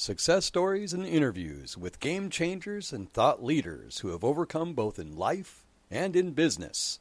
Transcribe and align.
Success 0.00 0.44
stories 0.44 0.92
and 0.92 1.04
interviews 1.04 1.76
with 1.76 1.98
game 1.98 2.30
changers 2.30 2.92
and 2.92 3.10
thought 3.10 3.42
leaders 3.42 3.98
who 3.98 4.10
have 4.10 4.22
overcome 4.22 4.72
both 4.72 4.96
in 4.96 5.16
life 5.16 5.64
and 5.90 6.14
in 6.14 6.30
business. 6.30 7.00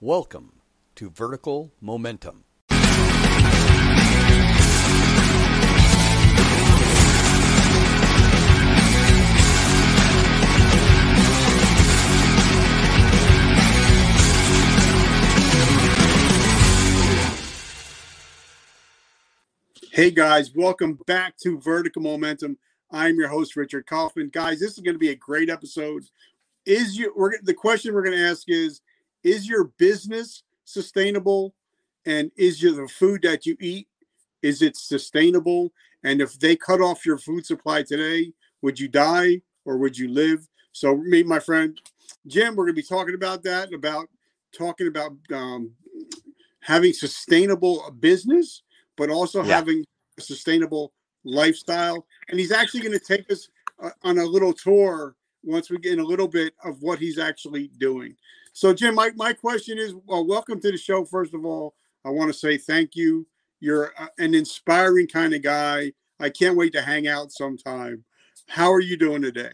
Welcome 0.00 0.60
to 0.96 1.08
Vertical 1.08 1.72
Momentum. 1.80 2.45
Hey 19.96 20.10
guys, 20.10 20.52
welcome 20.54 20.98
back 21.06 21.38
to 21.38 21.58
Vertical 21.58 22.02
Momentum. 22.02 22.58
I'm 22.90 23.16
your 23.16 23.28
host 23.28 23.56
Richard 23.56 23.86
Kaufman. 23.86 24.28
Guys, 24.28 24.60
this 24.60 24.72
is 24.72 24.80
going 24.80 24.94
to 24.94 24.98
be 24.98 25.08
a 25.08 25.16
great 25.16 25.48
episode. 25.48 26.04
Is 26.66 26.98
you 26.98 27.14
we're 27.16 27.40
the 27.42 27.54
question 27.54 27.94
we're 27.94 28.04
going 28.04 28.18
to 28.18 28.22
ask 28.22 28.42
is 28.46 28.82
is 29.24 29.48
your 29.48 29.72
business 29.78 30.42
sustainable 30.66 31.54
and 32.04 32.30
is 32.36 32.62
your 32.62 32.72
the 32.72 32.86
food 32.88 33.22
that 33.22 33.46
you 33.46 33.56
eat 33.58 33.88
is 34.42 34.60
it 34.60 34.76
sustainable 34.76 35.72
and 36.04 36.20
if 36.20 36.38
they 36.40 36.56
cut 36.56 36.82
off 36.82 37.06
your 37.06 37.16
food 37.16 37.46
supply 37.46 37.82
today, 37.82 38.34
would 38.60 38.78
you 38.78 38.88
die 38.88 39.40
or 39.64 39.78
would 39.78 39.96
you 39.96 40.08
live? 40.10 40.46
So 40.72 40.94
me 40.94 41.22
my 41.22 41.38
friend 41.38 41.80
Jim, 42.26 42.54
we're 42.54 42.66
going 42.66 42.76
to 42.76 42.82
be 42.82 42.86
talking 42.86 43.14
about 43.14 43.42
that 43.44 43.72
about 43.72 44.10
talking 44.52 44.88
about 44.88 45.12
um, 45.32 45.70
having 46.60 46.92
sustainable 46.92 47.90
business 47.98 48.62
but 48.96 49.10
also 49.10 49.42
yeah. 49.42 49.56
having 49.56 49.84
a 50.18 50.20
sustainable 50.20 50.92
lifestyle. 51.24 52.06
And 52.28 52.38
he's 52.38 52.52
actually 52.52 52.80
going 52.80 52.98
to 52.98 53.04
take 53.04 53.30
us 53.30 53.48
uh, 53.82 53.90
on 54.02 54.18
a 54.18 54.24
little 54.24 54.52
tour 54.52 55.16
once 55.42 55.70
we 55.70 55.78
get 55.78 55.92
in 55.92 56.00
a 56.00 56.04
little 56.04 56.28
bit 56.28 56.54
of 56.64 56.82
what 56.82 56.98
he's 56.98 57.18
actually 57.18 57.68
doing. 57.78 58.16
So, 58.52 58.72
Jim, 58.72 58.94
my, 58.94 59.10
my 59.16 59.32
question 59.32 59.78
is 59.78 59.94
well, 60.06 60.26
welcome 60.26 60.60
to 60.60 60.70
the 60.70 60.78
show. 60.78 61.04
First 61.04 61.34
of 61.34 61.44
all, 61.44 61.74
I 62.04 62.10
want 62.10 62.32
to 62.32 62.38
say 62.38 62.56
thank 62.56 62.96
you. 62.96 63.26
You're 63.60 63.92
uh, 63.98 64.08
an 64.18 64.34
inspiring 64.34 65.08
kind 65.08 65.34
of 65.34 65.42
guy. 65.42 65.92
I 66.18 66.30
can't 66.30 66.56
wait 66.56 66.72
to 66.72 66.82
hang 66.82 67.06
out 67.06 67.32
sometime. 67.32 68.04
How 68.48 68.72
are 68.72 68.80
you 68.80 68.96
doing 68.96 69.22
today? 69.22 69.52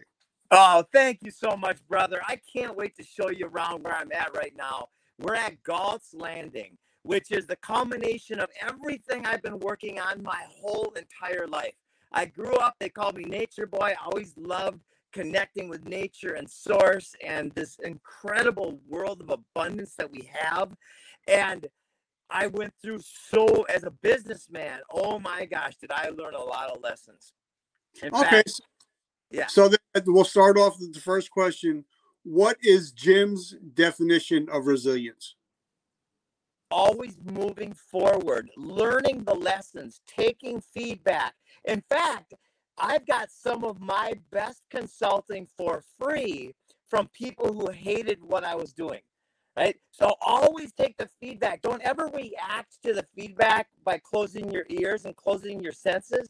Oh, 0.51 0.85
thank 0.93 1.19
you 1.23 1.31
so 1.31 1.57
much, 1.57 1.77
brother. 1.87 2.21
I 2.27 2.39
can't 2.55 2.75
wait 2.77 2.95
to 2.97 3.03
show 3.03 3.29
you 3.29 3.47
around 3.47 3.83
where 3.83 3.95
I'm 3.95 4.11
at 4.11 4.35
right 4.35 4.53
now. 4.55 4.89
We're 5.19 5.35
at 5.35 5.63
Galt's 5.63 6.13
Landing 6.13 6.77
which 7.03 7.31
is 7.31 7.45
the 7.45 7.55
combination 7.57 8.39
of 8.39 8.49
everything 8.61 9.25
I've 9.25 9.41
been 9.41 9.59
working 9.59 9.99
on 9.99 10.23
my 10.23 10.41
whole 10.49 10.93
entire 10.97 11.47
life. 11.47 11.75
I 12.11 12.25
grew 12.25 12.55
up, 12.55 12.75
they 12.79 12.89
called 12.89 13.15
me 13.15 13.23
Nature 13.23 13.67
Boy. 13.67 13.93
I 13.93 13.95
always 14.05 14.33
loved 14.37 14.79
connecting 15.11 15.69
with 15.69 15.85
nature 15.85 16.33
and 16.33 16.49
source 16.49 17.15
and 17.23 17.51
this 17.51 17.77
incredible 17.83 18.79
world 18.87 19.21
of 19.21 19.29
abundance 19.29 19.95
that 19.95 20.11
we 20.11 20.29
have. 20.33 20.75
And 21.27 21.67
I 22.29 22.47
went 22.47 22.73
through 22.81 22.99
so, 23.01 23.63
as 23.63 23.83
a 23.83 23.91
businessman, 23.91 24.79
oh 24.91 25.19
my 25.19 25.45
gosh, 25.45 25.75
did 25.75 25.91
I 25.91 26.09
learn 26.09 26.33
a 26.33 26.41
lot 26.41 26.71
of 26.71 26.81
lessons. 26.81 27.33
In 28.01 28.13
okay. 28.13 28.37
Fact, 28.37 28.61
yeah. 29.29 29.47
So 29.47 29.69
we'll 30.05 30.23
start 30.23 30.57
off 30.57 30.79
with 30.79 30.93
the 30.93 30.99
first 30.99 31.29
question. 31.29 31.85
What 32.23 32.57
is 32.61 32.91
Jim's 32.91 33.55
definition 33.73 34.47
of 34.51 34.65
resilience? 34.65 35.35
Always 36.73 37.15
moving 37.23 37.71
forward, 37.71 38.49
learning 38.57 39.23
the 39.23 39.35
lessons, 39.35 40.01
taking 40.07 40.59
feedback. 40.59 41.35
In 41.65 41.83
fact, 41.87 42.33
I've 42.79 43.05
got 43.05 43.29
some 43.29 43.63
of 43.63 43.79
my 43.79 44.13
best 44.31 44.63
consulting 44.71 45.47
for 45.55 45.83
free 45.99 46.55
from 46.87 47.09
people 47.13 47.53
who 47.53 47.71
hated 47.71 48.17
what 48.23 48.43
I 48.43 48.55
was 48.55 48.73
doing. 48.73 49.01
Right. 49.55 49.75
So 49.91 50.15
always 50.19 50.73
take 50.73 50.97
the 50.97 51.07
feedback. 51.19 51.61
Don't 51.61 51.83
ever 51.83 52.09
react 52.11 52.81
to 52.83 52.93
the 52.93 53.05
feedback 53.15 53.67
by 53.85 53.99
closing 53.99 54.49
your 54.49 54.65
ears 54.67 55.05
and 55.05 55.15
closing 55.15 55.61
your 55.61 55.73
senses. 55.73 56.27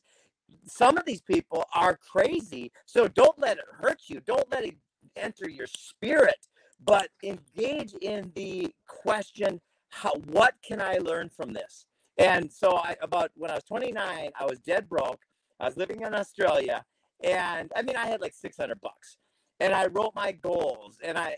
Some 0.67 0.97
of 0.97 1.05
these 1.05 1.21
people 1.21 1.63
are 1.73 1.97
crazy. 2.11 2.69
So 2.85 3.07
don't 3.07 3.39
let 3.39 3.59
it 3.59 3.63
hurt 3.79 4.01
you. 4.07 4.19
Don't 4.25 4.51
let 4.51 4.65
it 4.65 4.75
enter 5.15 5.49
your 5.49 5.67
spirit, 5.67 6.47
but 6.83 7.07
engage 7.23 7.93
in 8.01 8.29
the 8.35 8.73
question 8.87 9.61
how 9.93 10.13
what 10.31 10.55
can 10.63 10.81
I 10.81 10.97
learn 10.97 11.29
from 11.29 11.53
this? 11.53 11.85
And 12.17 12.51
so 12.51 12.77
I 12.77 12.95
about 13.01 13.31
when 13.35 13.51
I 13.51 13.55
was 13.55 13.63
29, 13.63 14.31
I 14.39 14.45
was 14.45 14.59
dead 14.59 14.89
broke. 14.89 15.21
I 15.59 15.65
was 15.65 15.77
living 15.77 16.01
in 16.01 16.13
Australia, 16.13 16.83
and 17.23 17.71
I 17.75 17.81
mean 17.83 17.95
I 17.95 18.07
had 18.07 18.21
like 18.21 18.33
600 18.33 18.81
bucks, 18.81 19.17
and 19.59 19.73
I 19.73 19.87
wrote 19.87 20.13
my 20.15 20.31
goals. 20.31 20.97
And 21.03 21.17
I 21.17 21.37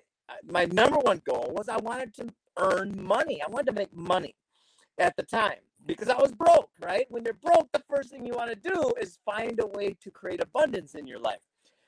my 0.50 0.66
number 0.66 0.98
one 0.98 1.22
goal 1.26 1.52
was 1.56 1.70
I 1.70 1.78
wanted 1.78 2.14
to 2.16 2.28
earn 2.58 2.96
money. 3.02 3.42
I 3.42 3.50
wanted 3.50 3.68
to 3.68 3.74
make 3.74 3.96
money 3.96 4.36
at 4.98 5.16
the 5.18 5.24
time 5.24 5.60
because 5.86 6.10
I 6.10 6.18
was 6.18 6.32
broke. 6.32 6.70
Right 6.82 7.06
when 7.10 7.24
you're 7.26 7.34
broke, 7.34 7.72
the 7.72 7.84
first 7.90 8.10
thing 8.10 8.26
you 8.26 8.34
want 8.34 8.52
to 8.52 8.70
do 8.70 8.94
is 9.00 9.20
find 9.26 9.60
a 9.60 9.68
way 9.68 9.96
to 10.02 10.12
create 10.12 10.42
abundance 10.42 10.96
in 10.96 11.08
your 11.08 11.20
life. 11.20 11.42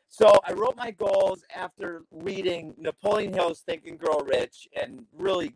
So 0.09 0.31
I 0.45 0.53
wrote 0.53 0.77
my 0.77 0.91
goals 0.91 1.43
after 1.53 2.03
reading 2.11 2.73
Napoleon 2.77 3.33
Hill's 3.33 3.61
Think 3.61 3.85
and 3.87 3.99
Grow 3.99 4.19
Rich 4.19 4.69
and 4.79 5.05
really 5.17 5.53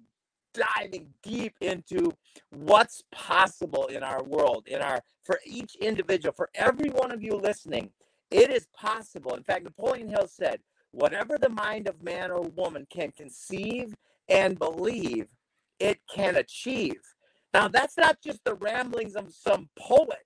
diving 0.53 1.07
deep 1.23 1.55
into 1.61 2.11
what's 2.51 3.03
possible 3.11 3.87
in 3.87 4.03
our 4.03 4.23
world, 4.23 4.67
in 4.67 4.81
our 4.81 5.01
for 5.23 5.39
each 5.45 5.75
individual, 5.75 6.33
for 6.33 6.49
every 6.55 6.89
one 6.89 7.11
of 7.11 7.23
you 7.23 7.35
listening, 7.35 7.89
it 8.31 8.51
is 8.51 8.67
possible. 8.75 9.35
In 9.35 9.43
fact, 9.43 9.63
Napoleon 9.63 10.09
Hill 10.09 10.27
said, 10.27 10.59
whatever 10.91 11.37
the 11.37 11.49
mind 11.49 11.87
of 11.87 12.03
man 12.03 12.31
or 12.31 12.41
woman 12.41 12.87
can 12.91 13.11
conceive 13.11 13.93
and 14.29 14.57
believe, 14.59 15.27
it 15.79 15.99
can 16.13 16.37
achieve. 16.37 17.01
Now, 17.53 17.67
that's 17.67 17.97
not 17.97 18.21
just 18.23 18.43
the 18.45 18.55
ramblings 18.55 19.15
of 19.15 19.33
some 19.33 19.69
poet, 19.77 20.25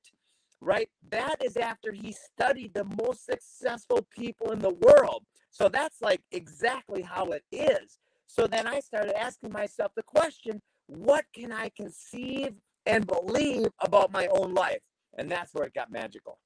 right? 0.61 0.89
That 1.09 1.37
is 1.43 1.57
after 1.57 1.91
he 1.91 2.13
studied 2.13 2.73
the 2.73 2.85
most 3.01 3.25
successful 3.25 4.07
people 4.15 4.51
in 4.51 4.59
the 4.59 4.73
world. 4.75 5.23
So 5.51 5.69
that's 5.69 6.01
like 6.01 6.21
exactly 6.31 7.01
how 7.01 7.27
it 7.27 7.43
is. 7.51 7.99
So 8.37 8.47
then 8.47 8.67
I 8.67 8.81
started 8.81 9.17
asking 9.17 9.53
myself 9.53 9.93
the 9.95 10.03
question 10.03 10.61
what 10.87 11.23
can 11.33 11.53
I 11.53 11.69
conceive 11.69 12.53
and 12.85 13.07
believe 13.07 13.69
about 13.79 14.11
my 14.11 14.27
own 14.27 14.53
life? 14.53 14.81
And 15.17 15.31
that's 15.31 15.53
where 15.53 15.65
it 15.65 15.73
got 15.73 15.89
magical. 15.89 16.39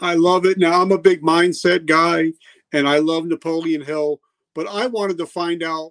I 0.00 0.14
love 0.14 0.46
it. 0.46 0.56
Now, 0.56 0.80
I'm 0.80 0.92
a 0.92 0.98
big 0.98 1.22
mindset 1.22 1.84
guy 1.84 2.32
and 2.72 2.88
I 2.88 2.98
love 2.98 3.26
Napoleon 3.26 3.82
Hill, 3.82 4.20
but 4.54 4.68
I 4.68 4.86
wanted 4.86 5.18
to 5.18 5.26
find 5.26 5.62
out 5.62 5.90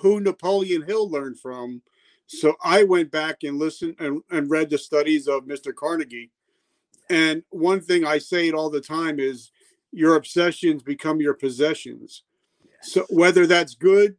who 0.00 0.20
Napoleon 0.20 0.82
Hill 0.82 1.10
learned 1.10 1.38
from. 1.38 1.82
So 2.26 2.56
I 2.64 2.84
went 2.84 3.10
back 3.10 3.42
and 3.42 3.58
listened 3.58 3.96
and, 3.98 4.22
and 4.30 4.50
read 4.50 4.70
the 4.70 4.78
studies 4.78 5.28
of 5.28 5.44
Mr. 5.44 5.74
Carnegie. 5.74 6.30
And 7.10 7.42
one 7.50 7.82
thing 7.82 8.04
I 8.04 8.18
say 8.18 8.48
it 8.48 8.54
all 8.54 8.70
the 8.70 8.80
time 8.80 9.20
is 9.20 9.50
your 9.92 10.16
obsessions 10.16 10.82
become 10.82 11.20
your 11.20 11.34
possessions. 11.34 12.22
Yes. 12.64 12.92
So 12.92 13.06
whether 13.10 13.46
that's 13.46 13.74
good 13.74 14.16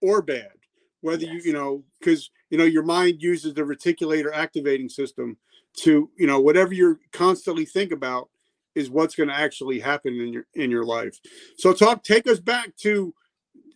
or 0.00 0.22
bad 0.22 0.52
whether 1.00 1.24
yes. 1.24 1.32
you 1.32 1.40
you 1.50 1.52
know 1.52 1.82
because 1.98 2.30
you 2.50 2.58
know 2.58 2.64
your 2.64 2.82
mind 2.82 3.22
uses 3.22 3.54
the 3.54 3.62
reticular 3.62 4.32
activating 4.32 4.88
system 4.88 5.36
to 5.74 6.10
you 6.16 6.26
know 6.26 6.40
whatever 6.40 6.72
you're 6.72 6.98
constantly 7.12 7.64
think 7.64 7.92
about 7.92 8.28
is 8.74 8.90
what's 8.90 9.14
going 9.14 9.28
to 9.28 9.34
actually 9.34 9.80
happen 9.80 10.14
in 10.14 10.32
your 10.32 10.46
in 10.54 10.70
your 10.70 10.84
life. 10.84 11.18
So 11.56 11.72
talk 11.72 12.02
take 12.02 12.26
us 12.26 12.40
back 12.40 12.76
to 12.78 13.14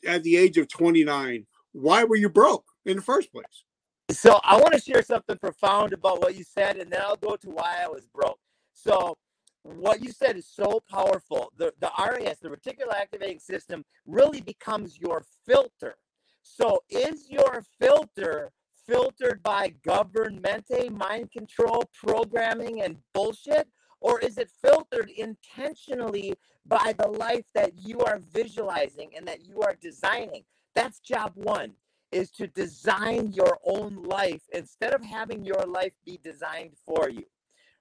at 0.06 0.22
the 0.22 0.36
age 0.36 0.58
of 0.58 0.68
29 0.68 1.46
why 1.72 2.04
were 2.04 2.16
you 2.16 2.28
broke 2.28 2.66
in 2.84 2.96
the 2.96 3.02
first 3.02 3.32
place? 3.32 3.64
So 4.10 4.38
i 4.44 4.56
want 4.56 4.74
to 4.74 4.80
share 4.80 5.02
something 5.02 5.38
profound 5.38 5.92
about 5.92 6.20
what 6.20 6.36
you 6.36 6.44
said 6.44 6.76
and 6.76 6.90
then 6.90 7.00
i'll 7.02 7.16
go 7.16 7.36
to 7.36 7.50
why 7.50 7.78
i 7.82 7.88
was 7.88 8.06
broke. 8.06 8.38
So 8.74 9.16
what 9.62 10.02
you 10.02 10.12
said 10.12 10.36
is 10.36 10.46
so 10.46 10.78
powerful. 10.90 11.50
The, 11.56 11.72
the 11.80 11.90
ras 11.98 12.38
the 12.40 12.50
reticular 12.50 12.94
activating 12.94 13.38
system 13.38 13.82
really 14.06 14.42
becomes 14.42 14.98
your 14.98 15.24
filter 15.46 15.96
so 16.44 16.82
is 16.90 17.28
your 17.28 17.64
filter 17.80 18.52
filtered 18.86 19.42
by 19.42 19.72
governmente, 19.84 20.92
mind 20.92 21.32
control, 21.32 21.82
programming, 21.92 22.82
and 22.82 22.98
bullshit? 23.14 23.66
Or 24.00 24.20
is 24.20 24.36
it 24.36 24.50
filtered 24.62 25.10
intentionally 25.16 26.34
by 26.66 26.94
the 26.98 27.08
life 27.08 27.46
that 27.54 27.72
you 27.78 28.00
are 28.00 28.20
visualizing 28.32 29.12
and 29.16 29.26
that 29.26 29.46
you 29.46 29.62
are 29.62 29.74
designing? 29.80 30.44
That's 30.74 31.00
job 31.00 31.32
one 31.34 31.72
is 32.12 32.30
to 32.32 32.46
design 32.46 33.32
your 33.32 33.58
own 33.64 34.02
life 34.02 34.42
instead 34.52 34.92
of 34.92 35.02
having 35.02 35.44
your 35.44 35.64
life 35.66 35.94
be 36.04 36.20
designed 36.22 36.76
for 36.84 37.08
you. 37.08 37.24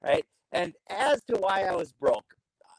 Right. 0.02 0.26
And 0.54 0.74
as 0.90 1.22
to 1.26 1.36
why 1.36 1.64
I 1.64 1.76
was 1.76 1.92
broke, 1.92 2.34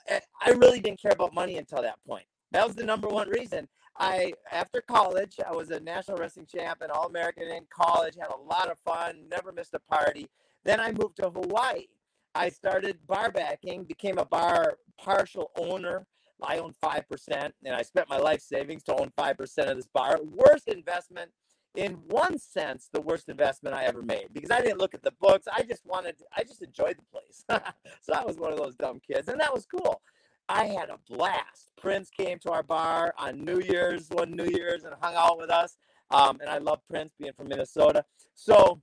I 0.08 0.50
really 0.50 0.80
didn't 0.80 1.02
care 1.02 1.12
about 1.12 1.34
money 1.34 1.58
until 1.58 1.82
that 1.82 1.98
point. 2.08 2.24
That 2.52 2.66
was 2.66 2.76
the 2.76 2.84
number 2.84 3.08
one 3.08 3.28
reason. 3.28 3.68
I 3.96 4.32
after 4.50 4.80
college, 4.80 5.36
I 5.46 5.52
was 5.52 5.70
a 5.70 5.80
national 5.80 6.18
wrestling 6.18 6.46
champ 6.46 6.80
and 6.82 6.90
all 6.90 7.06
American 7.06 7.44
in 7.44 7.66
college. 7.70 8.14
Had 8.18 8.30
a 8.30 8.42
lot 8.42 8.70
of 8.70 8.78
fun. 8.78 9.28
Never 9.30 9.52
missed 9.52 9.74
a 9.74 9.78
party. 9.78 10.28
Then 10.64 10.80
I 10.80 10.92
moved 10.92 11.16
to 11.16 11.30
Hawaii. 11.30 11.86
I 12.34 12.48
started 12.48 12.98
bar 13.06 13.30
backing, 13.30 13.84
became 13.84 14.18
a 14.18 14.24
bar 14.24 14.78
partial 14.98 15.50
owner. 15.56 16.06
I 16.42 16.58
own 16.58 16.74
5%, 16.82 17.52
and 17.64 17.74
I 17.74 17.82
spent 17.82 18.08
my 18.08 18.18
life 18.18 18.40
savings 18.40 18.82
to 18.84 18.94
own 18.96 19.12
5% 19.16 19.70
of 19.70 19.76
this 19.76 19.86
bar. 19.86 20.18
Worst 20.22 20.66
investment, 20.66 21.30
in 21.76 21.92
one 22.08 22.38
sense, 22.38 22.88
the 22.92 23.00
worst 23.00 23.28
investment 23.28 23.74
I 23.74 23.84
ever 23.84 24.02
made 24.02 24.28
because 24.32 24.50
I 24.50 24.60
didn't 24.60 24.78
look 24.78 24.94
at 24.94 25.02
the 25.02 25.12
books. 25.20 25.46
I 25.50 25.62
just 25.62 25.86
wanted, 25.86 26.16
I 26.36 26.42
just 26.42 26.60
enjoyed 26.60 26.96
the 26.98 27.18
place. 27.18 27.44
so 28.02 28.12
I 28.12 28.24
was 28.24 28.36
one 28.36 28.52
of 28.52 28.58
those 28.58 28.74
dumb 28.74 29.00
kids, 29.00 29.28
and 29.28 29.40
that 29.40 29.54
was 29.54 29.64
cool. 29.64 30.02
I 30.48 30.66
had 30.66 30.90
a 30.90 30.98
blast. 31.08 31.70
Prince 31.76 32.10
came 32.10 32.38
to 32.40 32.50
our 32.50 32.62
bar 32.62 33.14
on 33.18 33.44
New 33.44 33.60
Year's, 33.60 34.08
one 34.10 34.32
New 34.32 34.46
Year's, 34.46 34.84
and 34.84 34.94
hung 35.00 35.14
out 35.14 35.38
with 35.38 35.50
us. 35.50 35.76
Um, 36.10 36.38
and 36.40 36.50
I 36.50 36.58
love 36.58 36.80
Prince 36.88 37.14
being 37.18 37.32
from 37.32 37.48
Minnesota. 37.48 38.04
So, 38.34 38.80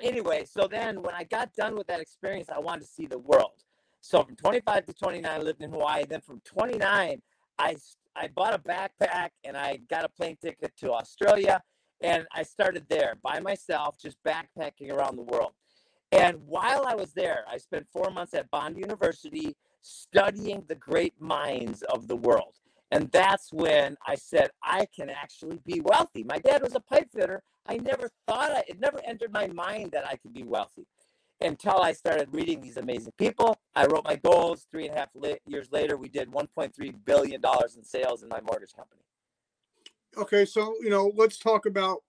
anyway, 0.00 0.44
so 0.44 0.66
then 0.66 1.02
when 1.02 1.14
I 1.14 1.24
got 1.24 1.54
done 1.54 1.76
with 1.76 1.86
that 1.86 2.00
experience, 2.00 2.48
I 2.48 2.58
wanted 2.58 2.82
to 2.82 2.86
see 2.88 3.06
the 3.06 3.18
world. 3.18 3.62
So 4.00 4.22
from 4.22 4.36
25 4.36 4.86
to 4.86 4.92
29, 4.92 5.30
I 5.30 5.38
lived 5.38 5.62
in 5.62 5.70
Hawaii. 5.70 6.04
Then 6.08 6.20
from 6.20 6.40
29, 6.44 7.22
I 7.58 7.76
I 8.16 8.28
bought 8.28 8.54
a 8.54 8.58
backpack 8.58 9.30
and 9.44 9.56
I 9.56 9.78
got 9.88 10.04
a 10.04 10.08
plane 10.08 10.36
ticket 10.42 10.72
to 10.78 10.92
Australia, 10.92 11.62
and 12.00 12.26
I 12.34 12.42
started 12.42 12.86
there 12.88 13.14
by 13.22 13.38
myself, 13.38 13.98
just 14.00 14.16
backpacking 14.26 14.92
around 14.92 15.16
the 15.16 15.22
world. 15.22 15.52
And 16.10 16.38
while 16.46 16.84
I 16.86 16.96
was 16.96 17.12
there, 17.12 17.44
I 17.48 17.58
spent 17.58 17.86
four 17.92 18.10
months 18.10 18.34
at 18.34 18.50
Bond 18.50 18.76
University 18.78 19.56
studying 19.80 20.64
the 20.68 20.74
great 20.74 21.20
minds 21.20 21.82
of 21.82 22.08
the 22.08 22.16
world. 22.16 22.54
And 22.92 23.10
that's 23.12 23.52
when 23.52 23.96
I 24.06 24.16
said, 24.16 24.50
I 24.62 24.86
can 24.94 25.10
actually 25.10 25.60
be 25.64 25.80
wealthy. 25.80 26.24
My 26.24 26.38
dad 26.38 26.62
was 26.62 26.74
a 26.74 26.80
pipe 26.80 27.08
fitter. 27.14 27.42
I 27.66 27.76
never 27.76 28.10
thought, 28.26 28.50
I, 28.50 28.64
it 28.66 28.80
never 28.80 29.00
entered 29.04 29.32
my 29.32 29.46
mind 29.46 29.92
that 29.92 30.06
I 30.06 30.16
could 30.16 30.32
be 30.32 30.42
wealthy 30.42 30.86
until 31.40 31.80
I 31.80 31.92
started 31.92 32.28
reading 32.32 32.60
these 32.60 32.76
amazing 32.76 33.12
people. 33.16 33.56
I 33.74 33.86
wrote 33.86 34.04
my 34.04 34.16
goals. 34.16 34.66
Three 34.70 34.88
and 34.88 34.96
a 34.96 34.98
half 34.98 35.08
years 35.46 35.70
later, 35.70 35.96
we 35.96 36.08
did 36.08 36.30
$1.3 36.30 36.94
billion 37.04 37.40
in 37.76 37.84
sales 37.84 38.22
in 38.22 38.28
my 38.28 38.40
mortgage 38.40 38.74
company. 38.74 39.02
Okay. 40.16 40.44
So, 40.44 40.74
you 40.80 40.90
know, 40.90 41.12
let's 41.14 41.38
talk 41.38 41.66
about 41.66 42.02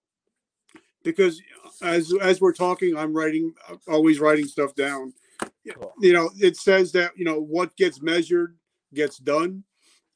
because 1.04 1.42
as 1.82 2.14
as 2.22 2.42
we're 2.42 2.54
talking, 2.54 2.98
I'm 2.98 3.14
writing, 3.16 3.54
always 3.88 4.20
writing 4.20 4.48
stuff 4.48 4.76
down. 4.76 5.14
Cool. 5.76 5.94
You 6.02 6.14
know, 6.14 6.32
it 6.40 6.58
says 6.58 6.92
that 6.94 7.12
you 7.16 7.26
know 7.26 7.40
what 7.40 7.76
gets 7.78 8.02
measured 8.02 8.58
gets 8.94 9.18
done, 9.18 9.64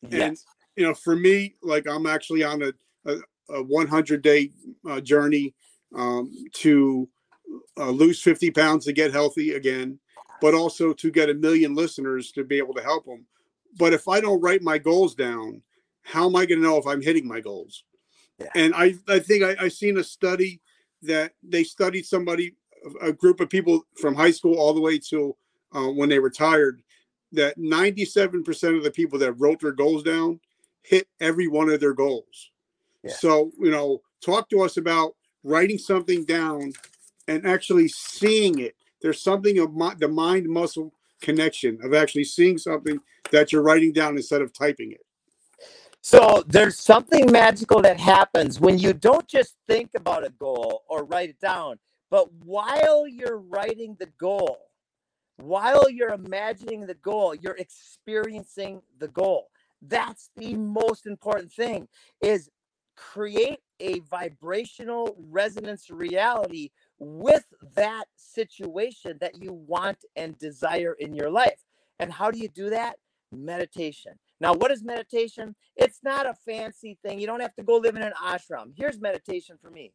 yes. 0.09 0.21
and 0.21 0.37
you 0.75 0.83
know, 0.83 0.93
for 0.93 1.15
me, 1.15 1.55
like 1.61 1.87
I'm 1.87 2.07
actually 2.07 2.43
on 2.43 2.63
a 2.63 2.73
a, 3.05 3.17
a 3.49 3.63
100 3.63 4.21
day 4.21 4.51
uh, 4.89 4.99
journey 5.01 5.53
um, 5.95 6.31
to 6.53 7.07
uh, 7.77 7.89
lose 7.89 8.21
50 8.21 8.51
pounds 8.51 8.85
to 8.85 8.93
get 8.93 9.13
healthy 9.13 9.53
again, 9.53 9.99
but 10.41 10.53
also 10.53 10.93
to 10.93 11.11
get 11.11 11.29
a 11.29 11.33
million 11.33 11.75
listeners 11.75 12.31
to 12.31 12.43
be 12.43 12.57
able 12.57 12.73
to 12.73 12.83
help 12.83 13.05
them. 13.05 13.25
But 13.77 13.93
if 13.93 14.07
I 14.07 14.19
don't 14.19 14.41
write 14.41 14.61
my 14.61 14.77
goals 14.77 15.15
down, 15.15 15.61
how 16.03 16.27
am 16.27 16.35
I 16.35 16.45
going 16.45 16.61
to 16.61 16.67
know 16.67 16.77
if 16.77 16.87
I'm 16.87 17.01
hitting 17.01 17.27
my 17.27 17.39
goals? 17.39 17.83
Yeah. 18.39 18.47
And 18.55 18.73
I, 18.75 18.95
I 19.07 19.19
think 19.19 19.43
I, 19.43 19.55
I 19.59 19.67
seen 19.69 19.97
a 19.97 20.03
study 20.03 20.61
that 21.03 21.33
they 21.43 21.63
studied 21.63 22.05
somebody, 22.05 22.55
a 23.01 23.11
group 23.11 23.39
of 23.39 23.49
people 23.49 23.85
from 23.99 24.15
high 24.15 24.31
school 24.31 24.57
all 24.57 24.73
the 24.73 24.81
way 24.81 24.99
to 24.99 25.35
uh, 25.73 25.87
when 25.87 26.09
they 26.09 26.19
retired, 26.19 26.81
that 27.31 27.57
97% 27.57 28.77
of 28.77 28.83
the 28.83 28.91
people 28.91 29.19
that 29.19 29.33
wrote 29.33 29.59
their 29.59 29.71
goals 29.71 30.03
down 30.03 30.39
hit 30.83 31.07
every 31.19 31.47
one 31.47 31.69
of 31.69 31.79
their 31.79 31.93
goals. 31.93 32.51
Yeah. 33.03 33.13
So, 33.13 33.51
you 33.59 33.71
know, 33.71 34.01
talk 34.23 34.49
to 34.49 34.61
us 34.61 34.77
about 34.77 35.15
writing 35.43 35.77
something 35.77 36.25
down 36.25 36.73
and 37.27 37.45
actually 37.45 37.87
seeing 37.87 38.59
it. 38.59 38.75
There's 39.01 39.21
something 39.21 39.59
of 39.59 39.73
my, 39.73 39.95
the 39.95 40.07
mind 40.07 40.47
muscle 40.47 40.93
connection 41.21 41.79
of 41.83 41.93
actually 41.93 42.23
seeing 42.23 42.57
something 42.57 42.99
that 43.31 43.51
you're 43.51 43.63
writing 43.63 43.91
down 43.91 44.15
instead 44.15 44.41
of 44.41 44.53
typing 44.53 44.91
it. 44.91 45.01
So 46.01 46.43
there's 46.47 46.77
something 46.77 47.31
magical 47.31 47.81
that 47.81 47.99
happens 47.99 48.59
when 48.59 48.77
you 48.77 48.93
don't 48.93 49.27
just 49.27 49.55
think 49.67 49.89
about 49.95 50.23
a 50.23 50.29
goal 50.29 50.83
or 50.87 51.03
write 51.03 51.29
it 51.29 51.39
down, 51.39 51.79
but 52.15 52.31
while 52.45 53.05
you're 53.05 53.39
writing 53.39 53.97
the 53.99 54.05
goal, 54.17 54.57
while 55.35 55.89
you're 55.89 56.13
imagining 56.13 56.87
the 56.87 56.93
goal, 56.93 57.35
you're 57.35 57.57
experiencing 57.57 58.81
the 58.99 59.09
goal. 59.09 59.49
That's 59.81 60.29
the 60.37 60.53
most 60.55 61.07
important 61.07 61.51
thing 61.51 61.89
is 62.21 62.49
create 62.95 63.59
a 63.81 63.99
vibrational 64.09 65.17
resonance 65.29 65.89
reality 65.89 66.69
with 66.99 67.43
that 67.75 68.05
situation 68.15 69.17
that 69.19 69.43
you 69.43 69.51
want 69.51 70.05
and 70.15 70.37
desire 70.37 70.95
in 70.97 71.13
your 71.13 71.29
life. 71.29 71.65
And 71.99 72.13
how 72.13 72.31
do 72.31 72.39
you 72.39 72.47
do 72.47 72.69
that? 72.69 72.95
Meditation. 73.33 74.13
Now, 74.39 74.53
what 74.53 74.71
is 74.71 74.85
meditation? 74.85 75.53
It's 75.75 75.99
not 76.01 76.25
a 76.25 76.33
fancy 76.33 76.97
thing. 77.03 77.19
You 77.19 77.27
don't 77.27 77.41
have 77.41 77.55
to 77.55 77.63
go 77.63 77.75
live 77.75 77.97
in 77.97 78.03
an 78.03 78.13
ashram. 78.23 78.71
Here's 78.73 79.01
meditation 79.01 79.57
for 79.61 79.69
me. 79.69 79.91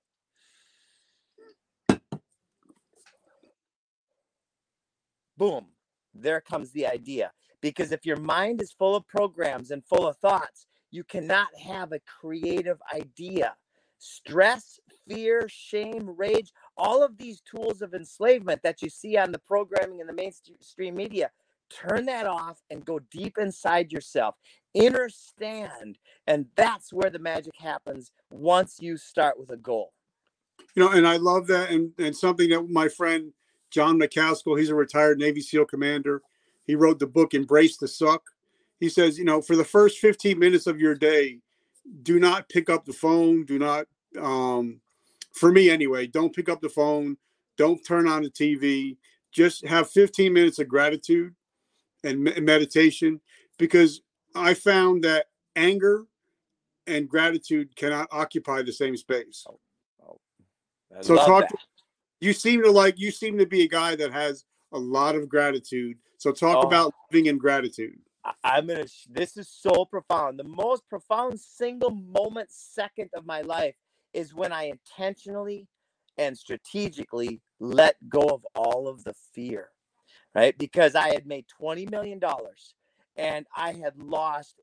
Boom. 5.40 5.64
There 6.12 6.42
comes 6.42 6.70
the 6.70 6.86
idea. 6.86 7.32
Because 7.62 7.92
if 7.92 8.04
your 8.04 8.18
mind 8.18 8.60
is 8.60 8.72
full 8.72 8.94
of 8.94 9.08
programs 9.08 9.70
and 9.70 9.82
full 9.86 10.06
of 10.06 10.18
thoughts, 10.18 10.66
you 10.90 11.02
cannot 11.02 11.48
have 11.58 11.92
a 11.92 12.00
creative 12.20 12.76
idea. 12.94 13.54
Stress, 13.98 14.78
fear, 15.08 15.48
shame, 15.48 16.10
rage, 16.14 16.52
all 16.76 17.02
of 17.02 17.16
these 17.16 17.40
tools 17.40 17.80
of 17.80 17.94
enslavement 17.94 18.62
that 18.62 18.82
you 18.82 18.90
see 18.90 19.16
on 19.16 19.32
the 19.32 19.38
programming 19.38 20.00
in 20.00 20.06
the 20.06 20.12
mainstream 20.12 20.94
media, 20.94 21.30
turn 21.70 22.04
that 22.04 22.26
off 22.26 22.60
and 22.70 22.84
go 22.84 22.98
deep 23.10 23.38
inside 23.38 23.90
yourself. 23.90 24.34
Understand. 24.78 25.96
And 26.26 26.46
that's 26.54 26.92
where 26.92 27.08
the 27.08 27.18
magic 27.18 27.54
happens 27.58 28.12
once 28.30 28.76
you 28.78 28.98
start 28.98 29.38
with 29.38 29.50
a 29.50 29.56
goal. 29.56 29.94
You 30.74 30.84
know, 30.84 30.90
and 30.90 31.06
I 31.06 31.16
love 31.16 31.46
that. 31.46 31.70
And, 31.70 31.92
and 31.98 32.14
something 32.14 32.50
that 32.50 32.68
my 32.68 32.88
friend 32.88 33.32
John 33.70 33.98
McCaskill, 33.98 34.58
he's 34.58 34.70
a 34.70 34.74
retired 34.74 35.18
Navy 35.18 35.40
SEAL 35.40 35.66
commander. 35.66 36.22
He 36.64 36.74
wrote 36.74 36.98
the 36.98 37.06
book 37.06 37.34
Embrace 37.34 37.76
the 37.76 37.88
Suck. 37.88 38.22
He 38.78 38.88
says, 38.88 39.18
you 39.18 39.24
know, 39.24 39.40
for 39.42 39.56
the 39.56 39.64
first 39.64 39.98
15 39.98 40.38
minutes 40.38 40.66
of 40.66 40.80
your 40.80 40.94
day, 40.94 41.38
do 42.02 42.18
not 42.18 42.48
pick 42.48 42.70
up 42.70 42.84
the 42.84 42.92
phone. 42.92 43.44
Do 43.44 43.58
not 43.58 43.86
um, 44.18 44.80
for 45.32 45.52
me 45.52 45.70
anyway, 45.70 46.06
don't 46.06 46.34
pick 46.34 46.48
up 46.48 46.60
the 46.60 46.68
phone, 46.68 47.16
don't 47.56 47.84
turn 47.84 48.08
on 48.08 48.22
the 48.22 48.30
TV, 48.30 48.96
just 49.32 49.66
have 49.66 49.90
15 49.90 50.32
minutes 50.32 50.58
of 50.58 50.68
gratitude 50.68 51.34
and 52.04 52.24
me- 52.24 52.40
meditation 52.40 53.20
because 53.58 54.02
I 54.34 54.54
found 54.54 55.04
that 55.04 55.26
anger 55.56 56.04
and 56.86 57.08
gratitude 57.08 57.76
cannot 57.76 58.08
occupy 58.10 58.62
the 58.62 58.72
same 58.72 58.96
space. 58.96 59.44
Oh, 59.48 59.58
oh, 60.06 60.18
so 61.00 61.16
talk 61.16 61.48
to, 61.48 61.56
you 62.20 62.32
seem 62.32 62.62
to 62.62 62.70
like 62.70 62.98
you 62.98 63.10
seem 63.10 63.38
to 63.38 63.46
be 63.46 63.62
a 63.62 63.68
guy 63.68 63.96
that 63.96 64.12
has 64.12 64.44
a 64.72 64.78
lot 64.78 65.16
of 65.16 65.28
gratitude. 65.28 65.98
So 66.18 66.32
talk 66.32 66.58
oh. 66.58 66.66
about 66.66 66.94
living 67.10 67.26
in 67.26 67.38
gratitude. 67.38 67.98
I'm 68.44 68.66
gonna. 68.66 68.86
This 69.08 69.36
is 69.36 69.48
so 69.48 69.84
profound. 69.84 70.38
The 70.38 70.44
most 70.44 70.88
profound 70.88 71.40
single 71.40 71.90
moment, 71.90 72.50
second 72.50 73.10
of 73.14 73.24
my 73.24 73.40
life 73.40 73.74
is 74.12 74.34
when 74.34 74.52
I 74.52 74.64
intentionally 74.64 75.66
and 76.18 76.36
strategically 76.36 77.40
let 77.60 77.96
go 78.08 78.20
of 78.20 78.46
all 78.54 78.88
of 78.88 79.04
the 79.04 79.14
fear, 79.34 79.68
right? 80.34 80.56
Because 80.58 80.94
I 80.94 81.08
had 81.08 81.26
made 81.26 81.46
$20 81.60 81.90
million 81.90 82.20
and 83.16 83.46
I 83.56 83.72
had 83.72 83.96
lost 83.96 84.56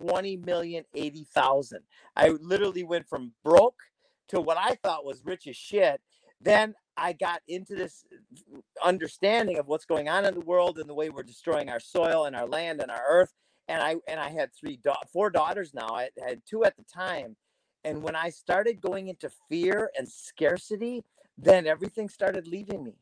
20 0.00 0.38
million 0.38 0.84
80,000. 0.94 1.80
I 2.16 2.28
literally 2.28 2.84
went 2.84 3.08
from 3.08 3.32
broke 3.42 3.80
to 4.28 4.40
what 4.40 4.58
I 4.58 4.76
thought 4.82 5.04
was 5.04 5.24
rich 5.24 5.46
as 5.46 5.56
shit. 5.56 6.00
Then 6.40 6.74
I 6.96 7.12
got 7.14 7.40
into 7.48 7.74
this 7.74 8.04
uh, 8.12 8.58
understanding 8.84 9.58
of 9.58 9.66
what's 9.66 9.84
going 9.84 10.08
on 10.08 10.24
in 10.24 10.34
the 10.34 10.40
world 10.40 10.78
and 10.78 10.88
the 10.88 10.94
way 10.94 11.10
we're 11.10 11.22
destroying 11.22 11.70
our 11.70 11.80
soil 11.80 12.26
and 12.26 12.36
our 12.36 12.46
land 12.46 12.80
and 12.80 12.90
our 12.90 13.04
earth. 13.08 13.32
And 13.68 13.82
I 13.82 13.96
and 14.08 14.20
I 14.20 14.30
had 14.30 14.50
three, 14.54 14.78
da- 14.82 14.94
four 15.12 15.30
daughters 15.30 15.72
now. 15.74 15.88
I 15.90 16.08
had 16.26 16.42
two 16.48 16.64
at 16.64 16.76
the 16.76 16.84
time, 16.84 17.36
and 17.84 18.02
when 18.02 18.16
I 18.16 18.30
started 18.30 18.80
going 18.80 19.08
into 19.08 19.30
fear 19.48 19.90
and 19.96 20.08
scarcity, 20.08 21.04
then 21.38 21.66
everything 21.66 22.08
started 22.08 22.46
leaving 22.46 22.84
me. 22.84 22.94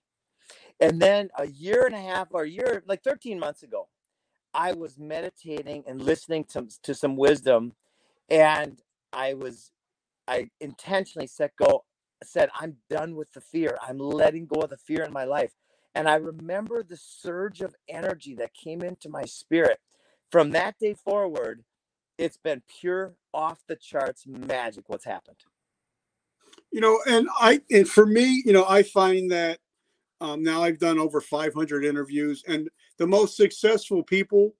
And 0.80 1.00
then 1.00 1.30
a 1.38 1.47
year 1.47 1.85
and 1.87 1.94
a 1.94 2.00
half 2.00 2.28
or 2.30 2.42
a 2.44 2.49
year, 2.49 2.82
like 2.87 3.02
13 3.02 3.38
months 3.38 3.62
ago, 3.62 3.88
I 4.54 4.73
was 4.73 4.99
meditating 4.99 5.85
and 5.87 6.02
listening 6.02 6.44
to, 6.52 6.68
to 6.82 6.94
some 6.94 7.16
wisdom. 7.16 7.75
And 8.28 8.80
I 9.12 9.35
was, 9.35 9.73
I 10.26 10.50
intentionally 10.61 11.26
set 11.26 11.52
go, 11.56 11.85
said, 12.25 12.50
I'm 12.59 12.77
done 12.89 13.17
with 13.17 13.33
the 13.33 13.41
fear. 13.41 13.77
I'm 13.87 13.99
letting 13.99 14.47
go 14.47 14.61
of 14.62 14.71
the 14.71 14.77
fear 14.77 15.03
in 15.03 15.12
my 15.12 15.25
life. 15.25 15.53
And 15.95 16.09
I 16.09 16.17
remember 16.17 16.83
the 16.83 16.97
surge 16.97 17.61
of 17.61 17.75
energy 17.89 18.35
that 18.37 18.55
came 18.55 18.83
into 18.83 19.09
my 19.09 19.25
spirit. 19.25 19.79
From 20.31 20.50
that 20.50 20.79
day 20.79 20.95
forward, 20.95 21.65
it's 22.19 22.37
been 22.37 22.62
pure 22.81 23.15
off 23.33 23.61
the 23.67 23.77
charts 23.77 24.27
magic 24.27 24.85
what's 24.89 25.05
happened 25.05 25.39
you 26.71 26.81
know 26.81 27.00
and 27.07 27.29
i 27.41 27.61
and 27.71 27.89
for 27.89 28.05
me 28.05 28.43
you 28.45 28.53
know 28.53 28.67
i 28.69 28.83
find 28.83 29.31
that 29.31 29.59
Um, 30.21 30.43
now 30.43 30.62
I've 30.62 30.79
done 30.79 30.99
over 30.99 31.21
500 31.21 31.83
interviews, 31.85 32.45
and 32.47 32.69
the 32.99 33.07
most 33.07 33.37
successful 33.37 34.03
people, 34.03 34.55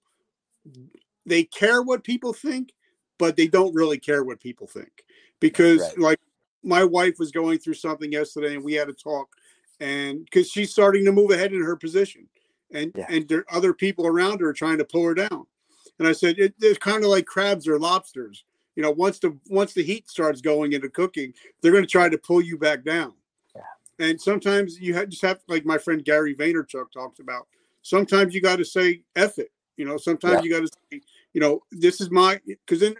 they 1.23 1.43
care 1.43 1.83
what 1.83 2.03
people 2.03 2.33
think, 2.33 2.73
but 3.19 3.35
they 3.35 3.47
don't 3.47 3.75
really 3.75 3.99
care 3.99 4.23
what 4.23 4.39
people 4.39 4.65
think. 4.65 5.05
Because, 5.39 5.81
right. 5.81 5.99
like, 5.99 6.19
my 6.63 6.83
wife 6.83 7.15
was 7.19 7.31
going 7.31 7.59
through 7.59 7.73
something 7.75 8.11
yesterday, 8.11 8.55
and 8.55 8.63
we 8.63 8.73
had 8.73 8.89
a 8.89 8.93
talk, 8.93 9.29
and 9.79 10.25
because 10.25 10.49
she's 10.49 10.71
starting 10.71 11.05
to 11.05 11.11
move 11.11 11.31
ahead 11.31 11.53
in 11.53 11.63
her 11.63 11.75
position, 11.75 12.27
and 12.73 12.91
yeah. 12.95 13.05
and 13.09 13.27
there 13.27 13.45
other 13.51 13.73
people 13.73 14.07
around 14.07 14.41
her 14.41 14.53
trying 14.53 14.77
to 14.77 14.85
pull 14.85 15.05
her 15.05 15.13
down. 15.13 15.45
And 15.99 16.07
I 16.07 16.13
said, 16.13 16.39
it, 16.39 16.55
it's 16.59 16.79
kind 16.79 17.03
of 17.03 17.09
like 17.09 17.25
crabs 17.25 17.67
or 17.67 17.77
lobsters. 17.77 18.43
You 18.75 18.83
know, 18.83 18.91
once 18.91 19.19
the 19.19 19.37
once 19.49 19.73
the 19.73 19.83
heat 19.83 20.09
starts 20.09 20.41
going 20.41 20.73
into 20.73 20.89
cooking, 20.89 21.33
they're 21.61 21.71
going 21.71 21.83
to 21.83 21.89
try 21.89 22.09
to 22.09 22.17
pull 22.17 22.41
you 22.41 22.57
back 22.57 22.83
down. 22.83 23.13
Yeah. 23.55 24.07
And 24.07 24.19
sometimes 24.21 24.79
you 24.79 24.93
have, 24.93 25.09
just 25.09 25.21
have, 25.21 25.39
like 25.47 25.65
my 25.65 25.77
friend 25.77 26.03
Gary 26.03 26.35
Vaynerchuk 26.35 26.91
talks 26.91 27.19
about. 27.19 27.47
Sometimes 27.81 28.33
you 28.33 28.41
got 28.41 28.57
to 28.57 28.65
say 28.65 29.01
"eff 29.15 29.37
it." 29.37 29.51
You 29.77 29.85
know, 29.85 29.97
sometimes 29.97 30.35
yeah. 30.35 30.41
you 30.43 30.49
got 30.51 30.61
to 30.61 30.67
say, 30.91 31.01
you 31.33 31.41
know, 31.41 31.63
this 31.71 31.99
is 31.99 32.09
my 32.09 32.39
because 32.47 32.81
in 32.81 32.95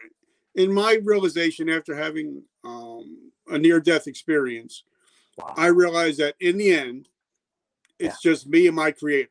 in 0.55 0.73
my 0.73 0.99
realization 1.03 1.69
after 1.69 1.95
having 1.95 2.43
um, 2.63 3.30
a 3.51 3.57
near 3.57 3.79
death 3.79 4.07
experience, 4.07 4.83
wow. 5.37 5.53
I 5.57 5.67
realized 5.67 6.19
that 6.19 6.35
in 6.39 6.57
the 6.57 6.71
end, 6.71 7.07
it's 7.99 8.23
yeah. 8.23 8.31
just 8.31 8.47
me 8.47 8.67
and 8.67 8.75
my 8.75 8.91
creator. 8.91 9.29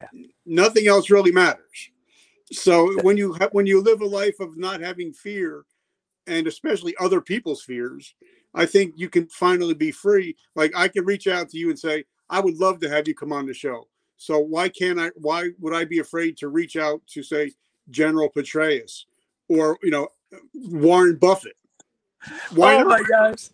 Yeah. 0.00 0.26
Nothing 0.46 0.86
else 0.86 1.10
really 1.10 1.32
matters. 1.32 1.90
So 2.52 3.00
when 3.02 3.16
you 3.16 3.34
ha- 3.34 3.48
when 3.52 3.66
you 3.66 3.80
live 3.80 4.00
a 4.00 4.06
life 4.06 4.40
of 4.40 4.56
not 4.56 4.80
having 4.80 5.12
fear, 5.12 5.64
and 6.26 6.46
especially 6.46 6.94
other 7.00 7.20
people's 7.20 7.62
fears, 7.62 8.14
I 8.54 8.66
think 8.66 8.94
you 8.96 9.08
can 9.08 9.26
finally 9.26 9.74
be 9.74 9.90
free. 9.90 10.36
Like 10.54 10.72
I 10.76 10.88
can 10.88 11.04
reach 11.04 11.26
out 11.26 11.50
to 11.50 11.58
you 11.58 11.70
and 11.70 11.78
say, 11.78 12.04
I 12.30 12.40
would 12.40 12.56
love 12.58 12.80
to 12.80 12.88
have 12.88 13.08
you 13.08 13.14
come 13.14 13.32
on 13.32 13.46
the 13.46 13.54
show. 13.54 13.88
So 14.16 14.38
why 14.38 14.68
can't 14.68 15.00
I? 15.00 15.10
Why 15.16 15.50
would 15.60 15.74
I 15.74 15.84
be 15.84 15.98
afraid 15.98 16.36
to 16.38 16.48
reach 16.48 16.76
out 16.76 17.02
to 17.08 17.22
say 17.22 17.52
General 17.90 18.30
Petraeus 18.30 19.04
or 19.48 19.78
you 19.82 19.90
know 19.90 20.08
Warren 20.54 21.16
Buffett? 21.16 21.56
Why 22.50 22.76
oh 22.76 22.78
not? 22.78 22.86
my 22.88 23.02
gosh! 23.08 23.50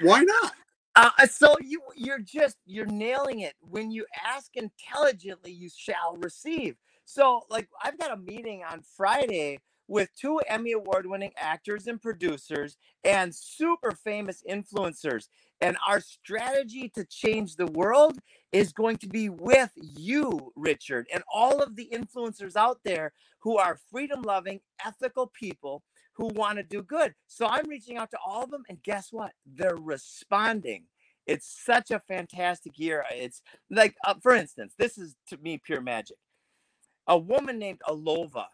Why 0.00 0.22
not? 0.22 0.52
Uh, 0.96 1.26
so 1.26 1.56
you 1.60 1.80
you're 1.96 2.20
just 2.20 2.56
you're 2.66 2.86
nailing 2.86 3.40
it. 3.40 3.54
When 3.60 3.90
you 3.90 4.06
ask 4.24 4.50
intelligently, 4.54 5.52
you 5.52 5.68
shall 5.74 6.16
receive. 6.18 6.76
So, 7.04 7.42
like, 7.50 7.68
I've 7.82 7.98
got 7.98 8.12
a 8.12 8.16
meeting 8.16 8.62
on 8.68 8.82
Friday 8.96 9.60
with 9.88 10.08
two 10.18 10.40
Emmy 10.48 10.72
Award 10.72 11.06
winning 11.06 11.32
actors 11.36 11.86
and 11.86 12.00
producers 12.00 12.76
and 13.04 13.34
super 13.34 13.92
famous 13.92 14.42
influencers. 14.48 15.28
And 15.60 15.76
our 15.86 16.00
strategy 16.00 16.90
to 16.94 17.04
change 17.04 17.56
the 17.56 17.66
world 17.66 18.18
is 18.52 18.72
going 18.72 18.96
to 18.98 19.08
be 19.08 19.28
with 19.28 19.70
you, 19.76 20.52
Richard, 20.56 21.06
and 21.12 21.22
all 21.32 21.62
of 21.62 21.76
the 21.76 21.88
influencers 21.92 22.56
out 22.56 22.78
there 22.84 23.12
who 23.40 23.58
are 23.58 23.78
freedom 23.90 24.22
loving, 24.22 24.60
ethical 24.84 25.30
people 25.38 25.82
who 26.14 26.26
want 26.28 26.58
to 26.58 26.64
do 26.64 26.82
good. 26.82 27.14
So 27.26 27.46
I'm 27.46 27.68
reaching 27.68 27.96
out 27.96 28.10
to 28.12 28.18
all 28.24 28.44
of 28.44 28.50
them, 28.50 28.64
and 28.68 28.82
guess 28.82 29.08
what? 29.12 29.32
They're 29.46 29.76
responding. 29.76 30.84
It's 31.26 31.46
such 31.64 31.90
a 31.90 32.00
fantastic 32.00 32.78
year. 32.78 33.04
It's 33.10 33.42
like, 33.70 33.94
uh, 34.06 34.14
for 34.22 34.34
instance, 34.34 34.74
this 34.78 34.98
is 34.98 35.16
to 35.28 35.38
me 35.38 35.58
pure 35.64 35.80
magic 35.80 36.16
a 37.06 37.18
woman 37.18 37.58
named 37.58 37.80
Alova 37.88 38.46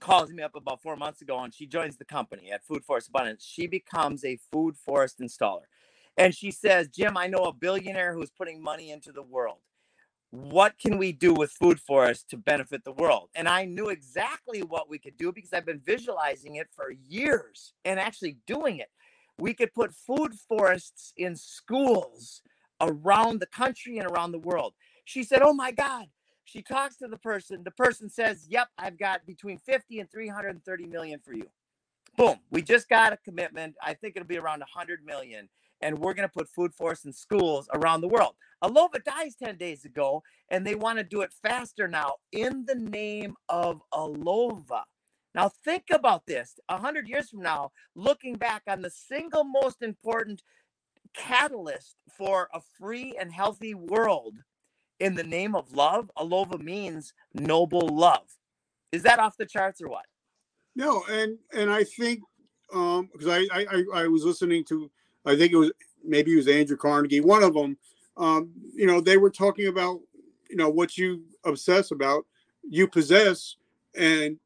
calls 0.00 0.30
me 0.30 0.42
up 0.42 0.54
about 0.56 0.82
four 0.82 0.96
months 0.96 1.22
ago 1.22 1.38
and 1.38 1.54
she 1.54 1.66
joins 1.66 1.96
the 1.96 2.04
company 2.04 2.50
at 2.50 2.64
Food 2.64 2.84
Forest 2.84 3.08
Abundance. 3.08 3.44
She 3.44 3.66
becomes 3.66 4.24
a 4.24 4.38
food 4.52 4.76
forest 4.76 5.20
installer. 5.20 5.62
And 6.16 6.34
she 6.34 6.50
says, 6.50 6.88
Jim, 6.88 7.16
I 7.16 7.28
know 7.28 7.44
a 7.44 7.52
billionaire 7.52 8.14
who's 8.14 8.30
putting 8.30 8.62
money 8.62 8.90
into 8.90 9.12
the 9.12 9.22
world. 9.22 9.58
What 10.32 10.78
can 10.78 10.96
we 10.96 11.12
do 11.12 11.34
with 11.34 11.52
Food 11.52 11.78
forests 11.78 12.24
to 12.30 12.38
benefit 12.38 12.84
the 12.84 12.92
world? 12.92 13.28
And 13.34 13.46
I 13.46 13.66
knew 13.66 13.90
exactly 13.90 14.62
what 14.62 14.88
we 14.88 14.98
could 14.98 15.18
do 15.18 15.30
because 15.30 15.52
I've 15.52 15.66
been 15.66 15.82
visualizing 15.84 16.56
it 16.56 16.68
for 16.74 16.90
years 17.06 17.74
and 17.84 18.00
actually 18.00 18.38
doing 18.46 18.78
it. 18.78 18.88
We 19.38 19.52
could 19.52 19.74
put 19.74 19.92
food 19.94 20.32
forests 20.48 21.12
in 21.18 21.36
schools 21.36 22.40
around 22.80 23.40
the 23.40 23.46
country 23.46 23.98
and 23.98 24.10
around 24.10 24.32
the 24.32 24.38
world. 24.38 24.72
She 25.04 25.22
said, 25.22 25.42
Oh 25.42 25.52
my 25.52 25.70
God, 25.70 26.06
she 26.44 26.62
talks 26.62 26.96
to 26.96 27.08
the 27.08 27.18
person. 27.18 27.62
The 27.62 27.70
person 27.70 28.08
says, 28.08 28.46
Yep, 28.48 28.68
I've 28.78 28.98
got 28.98 29.26
between 29.26 29.58
50 29.58 30.00
and 30.00 30.10
330 30.10 30.86
million 30.86 31.20
for 31.22 31.34
you. 31.34 31.50
Boom. 32.16 32.38
We 32.50 32.62
just 32.62 32.88
got 32.88 33.12
a 33.12 33.18
commitment. 33.18 33.74
I 33.82 33.92
think 33.92 34.16
it'll 34.16 34.26
be 34.26 34.38
around 34.38 34.60
100 34.60 35.04
million. 35.04 35.50
And 35.82 35.98
we're 35.98 36.14
going 36.14 36.28
to 36.28 36.32
put 36.32 36.48
food 36.48 36.72
forests 36.72 37.04
in 37.04 37.12
schools 37.12 37.68
around 37.74 38.00
the 38.00 38.08
world. 38.08 38.34
Alova 38.62 39.02
dies 39.04 39.34
10 39.34 39.56
days 39.56 39.84
ago, 39.84 40.22
and 40.48 40.64
they 40.64 40.76
want 40.76 40.98
to 40.98 41.04
do 41.04 41.22
it 41.22 41.32
faster 41.42 41.88
now 41.88 42.14
in 42.30 42.64
the 42.66 42.76
name 42.76 43.34
of 43.48 43.82
Alova. 43.92 44.82
Now, 45.34 45.50
think 45.64 45.84
about 45.90 46.26
this 46.26 46.58
100 46.68 47.08
years 47.08 47.30
from 47.30 47.42
now, 47.42 47.72
looking 47.94 48.34
back 48.34 48.62
on 48.68 48.82
the 48.82 48.90
single 48.90 49.44
most 49.44 49.82
important 49.82 50.42
catalyst 51.14 51.96
for 52.16 52.48
a 52.54 52.60
free 52.78 53.16
and 53.18 53.32
healthy 53.32 53.74
world 53.74 54.36
in 55.00 55.14
the 55.16 55.24
name 55.24 55.54
of 55.56 55.72
love, 55.72 56.10
Alova 56.16 56.60
means 56.60 57.12
noble 57.34 57.88
love. 57.88 58.38
Is 58.92 59.02
that 59.02 59.18
off 59.18 59.36
the 59.36 59.46
charts 59.46 59.80
or 59.82 59.88
what? 59.88 60.04
No, 60.76 61.02
and 61.10 61.38
and 61.52 61.70
I 61.70 61.84
think 61.84 62.20
um 62.72 63.10
because 63.12 63.28
I, 63.28 63.46
I 63.52 63.84
I 63.94 64.06
was 64.06 64.24
listening 64.24 64.64
to 64.66 64.90
I 65.24 65.36
think 65.36 65.52
it 65.52 65.56
was 65.56 65.72
maybe 66.04 66.32
it 66.32 66.36
was 66.36 66.48
Andrew 66.48 66.76
Carnegie, 66.76 67.20
one 67.20 67.42
of 67.42 67.54
them. 67.54 67.76
Um, 68.16 68.50
you 68.74 68.86
know, 68.86 69.00
they 69.00 69.16
were 69.16 69.30
talking 69.30 69.68
about 69.68 70.00
you 70.48 70.56
know 70.56 70.68
what 70.68 70.98
you 70.98 71.22
obsess 71.44 71.90
about, 71.90 72.26
you 72.68 72.86
possess, 72.88 73.56
and 73.96 74.38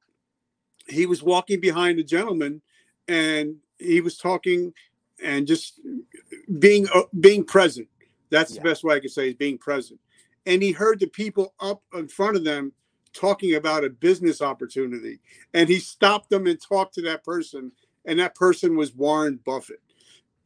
he 0.89 1.07
was 1.07 1.23
walking 1.23 1.61
behind 1.61 1.99
a 1.99 2.05
gentleman, 2.05 2.63
and 3.09 3.57
he 3.79 4.01
was 4.01 4.17
talking 4.17 4.73
and 5.23 5.47
just 5.47 5.81
being 6.59 6.87
uh, 6.95 7.03
being 7.21 7.45
present. 7.45 7.89
That's 8.31 8.53
yeah. 8.53 8.63
the 8.63 8.69
best 8.69 8.85
way 8.85 8.97
I 8.97 9.01
could 9.01 9.11
say 9.13 9.29
is 9.29 9.35
being 9.35 9.59
present 9.59 10.01
and 10.47 10.63
he 10.63 10.73
heard 10.73 11.01
the 11.01 11.09
people 11.09 11.53
up 11.61 11.83
in 11.93 12.09
front 12.09 12.37
of 12.37 12.45
them 12.45 12.73
talking 13.13 13.55
about 13.55 13.85
a 13.85 13.91
business 13.91 14.41
opportunity 14.41 15.19
and 15.55 15.69
he 15.69 15.79
stopped 15.79 16.31
them 16.31 16.47
and 16.47 16.61
talked 16.61 16.95
to 16.95 17.03
that 17.03 17.25
person 17.25 17.73
and 18.05 18.19
that 18.19 18.35
person 18.35 18.77
was 18.77 18.95
warren 18.95 19.39
buffett 19.45 19.81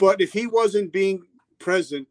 but 0.01 0.21
if 0.21 0.33
he 0.33 0.49
wasn't 0.49 0.93
being 0.93 1.23
present 1.61 2.09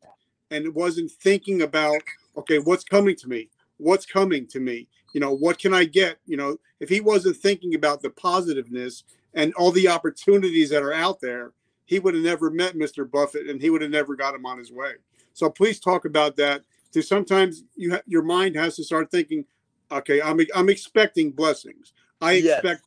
and 0.51 0.74
wasn't 0.74 1.12
thinking 1.12 1.63
about 1.63 2.01
okay 2.38 2.60
what's 2.60 2.86
coming 2.86 3.15
to 3.15 3.27
me 3.27 3.50
what's 3.77 4.05
coming 4.05 4.48
to 4.48 4.62
me 4.62 4.88
you 5.13 5.19
know 5.19 5.34
what 5.34 5.60
can 5.60 5.74
i 5.74 5.84
get 5.84 6.17
you 6.25 6.38
know 6.38 6.55
if 6.79 6.88
he 6.88 7.01
wasn't 7.01 7.36
thinking 7.36 7.75
about 7.75 8.01
the 8.01 8.10
positiveness 8.12 9.03
and 9.34 9.53
all 9.55 9.72
the 9.72 9.88
opportunities 9.88 10.69
that 10.69 10.84
are 10.84 10.93
out 10.93 11.19
there 11.19 11.51
he 11.86 12.00
would 12.00 12.13
have 12.13 12.24
never 12.24 12.50
met 12.50 12.75
mr 12.75 13.10
buffett 13.10 13.50
and 13.50 13.62
he 13.62 13.69
would 13.69 13.81
have 13.81 13.91
never 13.91 14.15
got 14.15 14.36
him 14.36 14.46
on 14.46 14.58
his 14.58 14.72
way 14.72 14.93
so 15.34 15.50
please 15.50 15.79
talk 15.79 16.05
about 16.05 16.36
that 16.36 16.63
to 16.91 17.01
sometimes 17.01 17.63
you 17.75 17.91
ha- 17.91 18.01
your 18.05 18.24
mind 18.24 18.55
has 18.55 18.75
to 18.75 18.84
start 18.84 19.12
thinking, 19.12 19.46
okay, 19.91 20.22
I'm 20.22 20.39
I'm 20.55 20.69
expecting 20.69 21.31
blessings. 21.31 21.93
I 22.22 22.34
yes. 22.34 22.60
expect. 22.60 22.86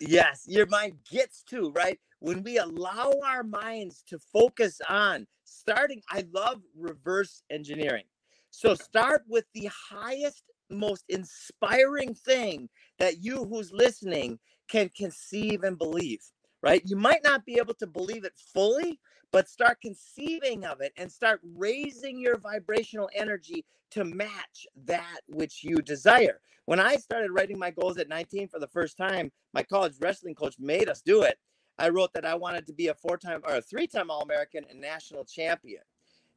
Yes, 0.00 0.44
your 0.46 0.66
mind 0.66 0.98
gets 1.10 1.42
to 1.44 1.70
right 1.70 1.98
when 2.20 2.42
we 2.42 2.58
allow 2.58 3.12
our 3.24 3.42
minds 3.42 4.02
to 4.08 4.18
focus 4.18 4.80
on 4.88 5.26
starting. 5.44 6.02
I 6.10 6.24
love 6.32 6.60
reverse 6.76 7.42
engineering. 7.50 8.04
So 8.50 8.74
start 8.74 9.24
with 9.28 9.44
the 9.54 9.68
highest, 9.90 10.44
most 10.70 11.04
inspiring 11.08 12.14
thing 12.14 12.68
that 12.98 13.22
you 13.22 13.44
who's 13.44 13.72
listening 13.72 14.38
can 14.68 14.90
conceive 14.96 15.62
and 15.62 15.78
believe. 15.78 16.20
Right? 16.62 16.82
You 16.84 16.96
might 16.96 17.22
not 17.22 17.44
be 17.44 17.58
able 17.58 17.74
to 17.74 17.86
believe 17.86 18.24
it 18.24 18.32
fully, 18.52 18.98
but 19.30 19.48
start 19.48 19.80
conceiving 19.80 20.64
of 20.64 20.80
it 20.80 20.92
and 20.96 21.12
start 21.12 21.40
raising 21.54 22.18
your 22.18 22.38
vibrational 22.38 23.10
energy 23.14 23.64
to 23.90 24.04
match 24.04 24.66
that 24.84 25.20
which 25.28 25.62
you 25.62 25.76
desire. 25.76 26.40
When 26.64 26.80
I 26.80 26.96
started 26.96 27.30
writing 27.30 27.58
my 27.58 27.70
goals 27.70 27.98
at 27.98 28.08
19 28.08 28.48
for 28.48 28.58
the 28.58 28.66
first 28.66 28.96
time, 28.96 29.30
my 29.52 29.62
college 29.62 29.94
wrestling 30.00 30.34
coach 30.34 30.56
made 30.58 30.88
us 30.88 31.02
do 31.02 31.22
it. 31.22 31.38
I 31.78 31.90
wrote 31.90 32.12
that 32.14 32.24
I 32.24 32.34
wanted 32.34 32.66
to 32.66 32.72
be 32.72 32.88
a 32.88 32.94
four 32.94 33.16
time 33.16 33.42
or 33.46 33.56
a 33.56 33.62
three 33.62 33.86
time 33.86 34.10
All 34.10 34.22
American 34.22 34.64
and 34.70 34.80
national 34.80 35.24
champion. 35.24 35.82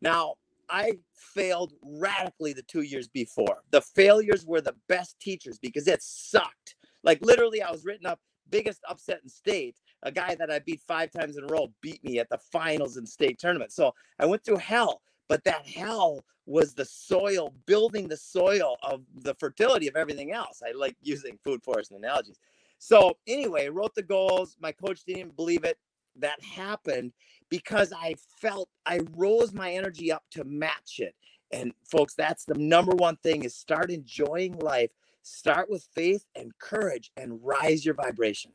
Now, 0.01 0.36
I 0.69 1.00
failed 1.13 1.74
radically 1.81 2.53
the 2.53 2.62
two 2.63 2.81
years 2.81 3.08
before. 3.08 3.63
The 3.72 3.81
failures 3.81 4.46
were 4.46 4.62
the 4.62 4.75
best 4.88 5.19
teachers 5.19 5.58
because 5.58 5.88
it 5.88 6.03
sucked. 6.03 6.75
Like 7.03 7.19
literally, 7.25 7.62
I 7.62 7.72
was 7.72 7.86
written 7.86 8.05
up 8.05 8.19
biggest 8.51 8.81
upset 8.89 9.19
in 9.24 9.29
state 9.29 9.77
a 10.03 10.12
guy 10.12 10.36
that 10.36 10.51
I 10.51 10.60
beat 10.60 10.81
five 10.88 11.12
times 11.12 11.38
in 11.38 11.43
a 11.43 11.48
row 11.48 11.72
beat 11.81 12.03
me 12.03 12.19
at 12.19 12.29
the 12.29 12.38
finals 12.38 12.98
in 12.98 13.05
state 13.05 13.39
tournament. 13.39 13.72
So 13.72 13.93
I 14.19 14.25
went 14.25 14.43
through 14.43 14.58
hell, 14.58 15.01
but 15.27 15.43
that 15.43 15.67
hell 15.67 16.24
was 16.46 16.74
the 16.74 16.86
soil, 16.86 17.53
building 17.65 18.08
the 18.08 18.17
soil 18.17 18.77
of 18.81 19.03
the 19.24 19.36
fertility 19.36 19.88
of 19.88 19.96
everything 19.96 20.31
else. 20.31 20.62
I 20.65 20.72
like 20.72 20.96
using 21.01 21.38
food 21.43 21.62
forest 21.63 21.91
analogies. 21.91 22.39
So 22.79 23.17
anyway, 23.27 23.67
wrote 23.67 23.93
the 23.93 24.01
goals. 24.01 24.57
My 24.59 24.71
coach 24.71 25.03
didn't 25.05 25.36
believe 25.36 25.63
it. 25.63 25.77
That 26.15 26.41
happened 26.43 27.13
because 27.50 27.93
I 27.93 28.15
felt 28.41 28.69
I 28.86 29.01
rose 29.15 29.53
my 29.53 29.71
energy 29.71 30.12
up 30.12 30.24
to 30.31 30.43
match 30.43 31.00
it. 31.00 31.13
And 31.51 31.74
folks, 31.83 32.15
that's 32.15 32.45
the 32.45 32.55
number 32.55 32.95
one 32.95 33.17
thing 33.17 33.43
is 33.43 33.55
start 33.55 33.91
enjoying 33.91 34.57
life. 34.59 34.91
Start 35.24 35.69
with 35.69 35.88
faith 35.93 36.25
and 36.36 36.57
courage 36.57 37.12
and 37.17 37.39
rise 37.43 37.86
your 37.86 37.95
vibration. 37.95 38.51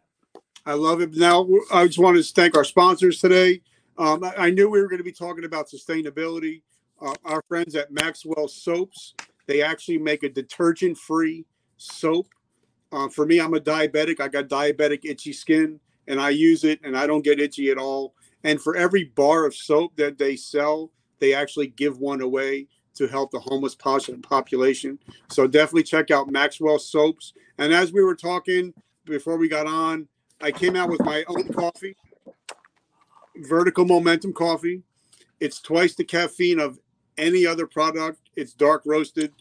I 0.66 0.73
love 0.73 1.00
it. 1.00 1.14
Now, 1.14 1.47
I 1.73 1.87
just 1.87 1.99
want 1.99 2.16
to 2.16 2.23
thank 2.23 2.57
our 2.57 2.64
sponsors 2.64 3.21
today. 3.21 3.61
Um, 3.99 4.25
I, 4.37 4.50
knew 4.50 4.69
we 4.69 4.81
were 4.81 4.88
going 4.88 4.99
to 4.99 5.04
be 5.04 5.12
talking 5.12 5.45
about 5.45 5.69
sustainability. 5.69 6.62
Uh, 7.00 7.14
our 7.25 7.43
friends 7.47 7.76
at 7.76 7.93
Maxwell 7.93 8.49
Soaps, 8.49 9.14
they 9.47 9.62
actually 9.62 9.99
make 9.99 10.23
a 10.23 10.28
detergent 10.28 10.97
free 10.97 11.45
soap. 11.76 12.28
Uh, 12.95 13.09
for 13.09 13.27
me, 13.27 13.41
I'm 13.41 13.55
a 13.55 13.61
diabetic. 13.61 14.21
I 14.21 14.29
got 14.29 14.49
diabetic 14.49 15.01
itchy 15.05 15.33
skin 15.33 15.81
and 16.07 16.21
I 16.21 16.31
use 16.31 16.63
it 16.63 16.79
and 16.85 16.97
I 16.97 17.09
don't 17.09 17.25
get 17.25 17.41
itchy 17.41 17.71
at 17.71 17.77
all. 17.77 18.15
And 18.45 18.63
for 18.63 18.77
every 18.77 19.05
bar 19.05 19.47
of 19.47 19.55
soap 19.55 19.97
that 19.97 20.17
they 20.17 20.37
sell, 20.37 20.93
they 21.19 21.35
actually 21.35 21.67
give 21.69 21.99
one 21.99 22.21
away 22.21 22.69
to 22.95 23.09
help 23.09 23.33
the 23.33 23.41
homeless 23.41 23.75
population. 23.75 25.01
So 25.29 25.49
definitely 25.49 25.83
check 25.83 26.13
out 26.13 26.31
Maxwell 26.31 26.79
Soaps. 26.79 27.33
And 27.59 27.73
as 27.73 27.93
we 27.93 28.05
were 28.05 28.15
talking 28.15 28.73
before 29.07 29.39
we 29.39 29.49
got 29.49 29.67
on, 29.67 30.07
I 30.41 30.53
came 30.53 30.77
out 30.77 30.89
with 30.89 31.01
my 31.01 31.25
own 31.27 31.49
coffee, 31.49 31.97
Vertical 33.39 33.85
Momentum 33.85 34.33
Coffee. 34.33 34.83
It's 35.41 35.61
twice 35.61 35.97
the 35.97 36.05
caffeine 36.05 36.61
of 36.61 36.79
any 37.19 37.45
other 37.45 37.67
product. 37.67 38.21
It's 38.37 38.53
dark 38.53 38.83
roasted. 38.87 39.33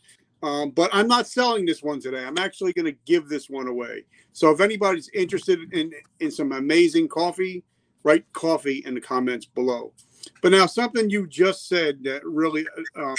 Um, 0.44 0.72
but 0.72 0.90
I'm 0.92 1.08
not 1.08 1.26
selling 1.26 1.66
this 1.66 1.82
one 1.82 2.02
today. 2.02 2.26
I'm 2.26 2.38
actually 2.38 2.74
going 2.74 2.86
to 2.86 3.00
give 3.06 3.30
this 3.30 3.50
one 3.50 3.68
away. 3.68 4.04
So 4.34 4.52
if 4.52 4.60
anybody's 4.60 5.10
interested 5.14 5.74
in 5.74 5.92
in 6.20 6.30
some 6.32 6.52
amazing 6.52 7.08
coffee, 7.08 7.64
write 8.04 8.26
coffee 8.34 8.84
in 8.86 8.94
the 8.94 9.02
comments 9.02 9.46
below. 9.46 9.94
But 10.42 10.52
now 10.52 10.66
something 10.66 11.10
you 11.10 11.28
just 11.28 11.70
said 11.70 12.04
that 12.04 12.26
really 12.26 12.68
uh, 12.96 13.16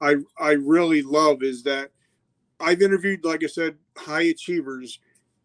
I 0.00 0.16
I 0.38 0.52
really 0.52 1.02
love 1.02 1.42
is 1.42 1.64
that 1.64 1.90
I've 2.60 2.82
interviewed, 2.82 3.24
like 3.24 3.42
I 3.42 3.48
said, 3.48 3.76
high 3.98 4.22
achievers, 4.22 5.00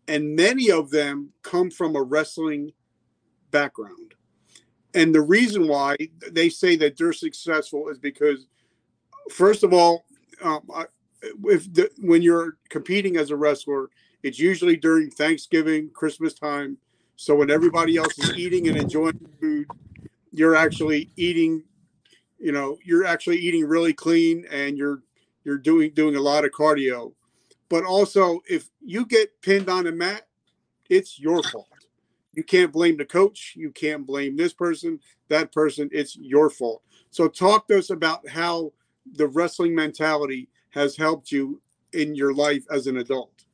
and 0.07 0.35
many 0.35 0.69
of 0.69 0.91
them 0.91 1.31
come 1.41 1.71
from 1.71 1.95
a 1.95 2.03
wrestling 2.03 2.71
background. 3.49 4.13
And 4.93 5.13
the 5.13 5.21
reason 5.21 5.67
why 5.67 5.95
they 6.31 6.49
say 6.49 6.75
that 6.75 6.97
they're 6.97 7.13
successful 7.13 7.89
is 7.89 7.97
because, 7.97 8.45
first 9.31 9.63
of 9.63 9.73
all, 9.73 10.05
um, 10.41 10.61
if 11.21 11.71
the, 11.73 11.89
when 11.99 12.21
you're 12.21 12.57
competing 12.69 13.17
as 13.17 13.31
a 13.31 13.35
wrestler, 13.35 13.89
it's 14.23 14.39
usually 14.39 14.75
during 14.75 15.09
Thanksgiving, 15.09 15.89
Christmas 15.93 16.33
time. 16.33 16.77
So 17.15 17.35
when 17.35 17.51
everybody 17.51 17.97
else 17.97 18.17
is 18.17 18.37
eating 18.37 18.67
and 18.67 18.77
enjoying 18.77 19.19
food, 19.39 19.67
you're 20.31 20.55
actually 20.55 21.09
eating, 21.15 21.63
you 22.37 22.51
know, 22.51 22.77
you're 22.83 23.05
actually 23.05 23.37
eating 23.37 23.65
really 23.65 23.93
clean 23.93 24.45
and 24.51 24.77
you're 24.77 25.03
you're 25.43 25.57
doing 25.57 25.91
doing 25.93 26.15
a 26.15 26.21
lot 26.21 26.45
of 26.45 26.51
cardio. 26.51 27.13
But 27.69 27.83
also 27.83 28.39
if 28.49 28.69
you 28.81 29.05
get 29.05 29.41
pinned 29.41 29.69
on 29.69 29.87
a 29.87 29.91
mat, 29.91 30.27
it's 30.89 31.19
your 31.19 31.43
fault. 31.43 31.67
You 32.33 32.43
can't 32.43 32.71
blame 32.71 32.97
the 32.97 33.05
coach, 33.05 33.53
you 33.55 33.71
can't 33.71 34.05
blame 34.05 34.37
this 34.37 34.53
person, 34.53 34.99
that 35.29 35.51
person, 35.51 35.89
it's 35.91 36.15
your 36.15 36.49
fault. 36.49 36.83
So 37.09 37.27
talk 37.27 37.67
to 37.67 37.77
us 37.77 37.89
about 37.89 38.27
how 38.27 38.71
the 39.13 39.27
wrestling 39.27 39.75
mentality 39.75 40.47
has 40.71 40.95
helped 40.95 41.31
you 41.31 41.61
in 41.93 42.15
your 42.15 42.33
life 42.33 42.63
as 42.71 42.87
an 42.87 42.97
adult? 42.97 43.45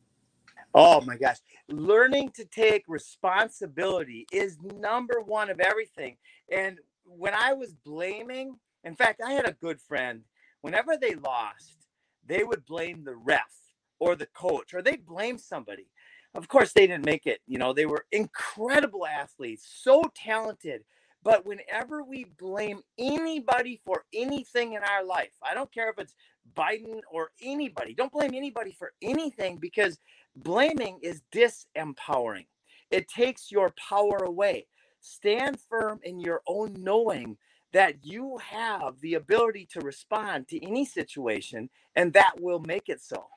Oh 0.74 1.02
my 1.02 1.18
gosh. 1.18 1.38
Learning 1.70 2.30
to 2.32 2.46
take 2.46 2.84
responsibility 2.88 4.28
is 4.32 4.58
number 4.62 5.22
one 5.22 5.50
of 5.50 5.60
everything. 5.60 6.18
And 6.52 6.80
when 7.06 7.34
I 7.34 7.54
was 7.54 7.74
blaming, 7.74 8.58
in 8.84 8.96
fact, 8.96 9.22
I 9.26 9.32
had 9.32 9.48
a 9.48 9.54
good 9.54 9.80
friend, 9.80 10.22
whenever 10.62 10.98
they 10.98 11.16
lost, 11.16 11.88
they 12.28 12.44
would 12.44 12.66
blame 12.66 13.04
the 13.04 13.16
ref 13.16 13.54
or 14.00 14.16
the 14.16 14.28
coach 14.28 14.74
or 14.74 14.82
they 14.82 14.98
blame 14.98 15.38
somebody. 15.38 15.88
Of 16.34 16.50
course, 16.50 16.74
they 16.74 16.88
didn't 16.88 17.06
make 17.06 17.26
it. 17.26 17.40
You 17.48 17.58
know, 17.58 17.72
they 17.72 17.86
were 17.86 18.06
incredible 18.12 19.06
athletes, 19.06 19.66
so 19.82 20.04
talented, 20.14 20.84
but 21.24 21.46
whenever 21.46 22.04
we 22.04 22.25
blame 22.38 22.82
anybody 23.00 23.80
for 23.86 24.04
anything 24.14 24.74
in 24.74 24.84
our 24.84 25.04
life, 25.06 25.32
I 25.42 25.54
don't 25.54 25.74
care 25.74 25.90
if 25.90 25.98
it's 25.98 26.14
Biden 26.53 27.01
or 27.12 27.31
anybody, 27.42 27.94
don't 27.94 28.12
blame 28.12 28.34
anybody 28.34 28.72
for 28.77 28.94
anything 29.01 29.58
because 29.58 29.98
blaming 30.36 31.00
is 31.01 31.22
disempowering. 31.31 32.46
It 32.92 33.08
takes 33.08 33.51
your 33.51 33.74
power 33.90 34.18
away. 34.18 34.68
Stand 35.01 35.60
firm 35.60 36.00
in 36.03 36.20
your 36.20 36.42
own 36.48 36.75
knowing 36.79 37.38
that 37.74 38.05
you 38.05 38.38
have 38.38 39.00
the 39.01 39.16
ability 39.16 39.68
to 39.72 39.81
respond 39.81 40.48
to 40.48 40.66
any 40.66 40.86
situation, 40.86 41.70
and 41.96 42.14
that 42.14 42.34
will 42.40 42.60
make 42.60 42.88
it 42.88 43.01
so. 43.01 43.27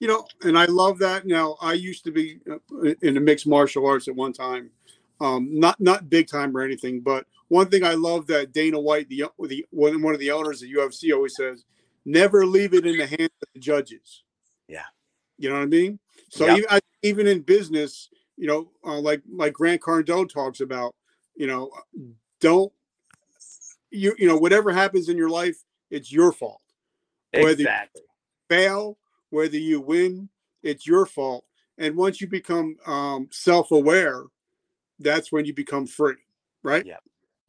You 0.00 0.08
know, 0.08 0.26
and 0.42 0.58
I 0.58 0.66
love 0.66 0.98
that. 0.98 1.26
Now, 1.26 1.56
I 1.60 1.74
used 1.74 2.04
to 2.04 2.10
be 2.10 2.40
uh, 2.50 2.58
in 3.02 3.14
the 3.14 3.20
mixed 3.20 3.46
martial 3.46 3.86
arts 3.86 4.08
at 4.08 4.14
one 4.14 4.32
time, 4.32 4.70
um, 5.20 5.48
not 5.58 5.80
not 5.80 6.10
big 6.10 6.26
time 6.26 6.56
or 6.56 6.60
anything, 6.62 7.00
but 7.00 7.26
one 7.48 7.68
thing 7.68 7.84
I 7.84 7.94
love 7.94 8.26
that 8.28 8.52
Dana 8.52 8.80
White, 8.80 9.08
the 9.08 9.24
the 9.46 9.66
one 9.70 10.00
one 10.02 10.14
of 10.14 10.20
the 10.20 10.30
owners 10.30 10.62
of 10.62 10.68
UFC, 10.68 11.14
always 11.14 11.36
says, 11.36 11.64
never 12.04 12.46
leave 12.46 12.74
it 12.74 12.86
in 12.86 12.98
the 12.98 13.06
hands 13.06 13.30
of 13.42 13.48
the 13.54 13.60
judges. 13.60 14.22
Yeah, 14.68 14.84
you 15.38 15.48
know 15.48 15.56
what 15.56 15.62
I 15.62 15.66
mean. 15.66 15.98
So 16.30 16.46
yep. 16.46 16.58
even, 16.58 16.68
I, 16.70 16.80
even 17.02 17.26
in 17.26 17.40
business, 17.40 18.08
you 18.36 18.46
know, 18.46 18.70
uh, 18.84 19.00
like 19.00 19.22
like 19.30 19.52
Grant 19.52 19.80
Cardone 19.80 20.32
talks 20.32 20.60
about, 20.60 20.94
you 21.34 21.46
know, 21.46 21.70
don't 22.40 22.72
you 23.90 24.14
you 24.18 24.28
know 24.28 24.36
whatever 24.36 24.72
happens 24.72 25.08
in 25.08 25.16
your 25.16 25.30
life, 25.30 25.56
it's 25.90 26.12
your 26.12 26.32
fault. 26.32 26.62
Whether 27.32 27.50
exactly. 27.50 28.02
you 28.02 28.56
fail, 28.56 28.98
whether 29.30 29.56
you 29.56 29.80
win, 29.80 30.28
it's 30.62 30.86
your 30.86 31.06
fault. 31.06 31.44
And 31.78 31.96
once 31.96 32.20
you 32.20 32.26
become 32.26 32.76
um, 32.86 33.28
self-aware 33.30 34.24
that's 35.00 35.32
when 35.32 35.44
you 35.44 35.54
become 35.54 35.86
free, 35.86 36.16
right? 36.62 36.84
Yeah, 36.86 36.98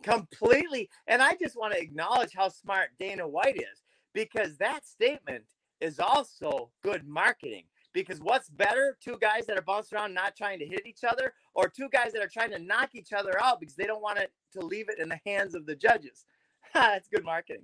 completely. 0.01 0.89
And 1.07 1.21
I 1.21 1.35
just 1.35 1.57
want 1.57 1.73
to 1.73 1.79
acknowledge 1.79 2.31
how 2.33 2.49
smart 2.49 2.89
Dana 2.99 3.27
White 3.27 3.57
is 3.57 3.80
because 4.13 4.57
that 4.57 4.85
statement 4.85 5.43
is 5.79 5.99
also 5.99 6.69
good 6.83 7.07
marketing. 7.07 7.63
Because 7.93 8.19
what's 8.19 8.49
better, 8.49 8.97
two 9.03 9.17
guys 9.19 9.45
that 9.47 9.57
are 9.57 9.61
bouncing 9.61 9.97
around 9.97 10.13
not 10.13 10.37
trying 10.37 10.59
to 10.59 10.65
hit 10.65 10.85
each 10.85 11.03
other, 11.03 11.33
or 11.53 11.67
two 11.67 11.89
guys 11.89 12.13
that 12.13 12.23
are 12.23 12.29
trying 12.29 12.51
to 12.51 12.59
knock 12.59 12.91
each 12.93 13.11
other 13.11 13.41
out 13.43 13.59
because 13.59 13.75
they 13.75 13.85
don't 13.85 14.01
want 14.01 14.17
it 14.17 14.31
to 14.53 14.61
leave 14.61 14.87
it 14.87 14.97
in 14.97 15.09
the 15.09 15.19
hands 15.25 15.55
of 15.55 15.65
the 15.65 15.75
judges? 15.75 16.25
That's 16.73 17.09
good 17.09 17.25
marketing. 17.25 17.63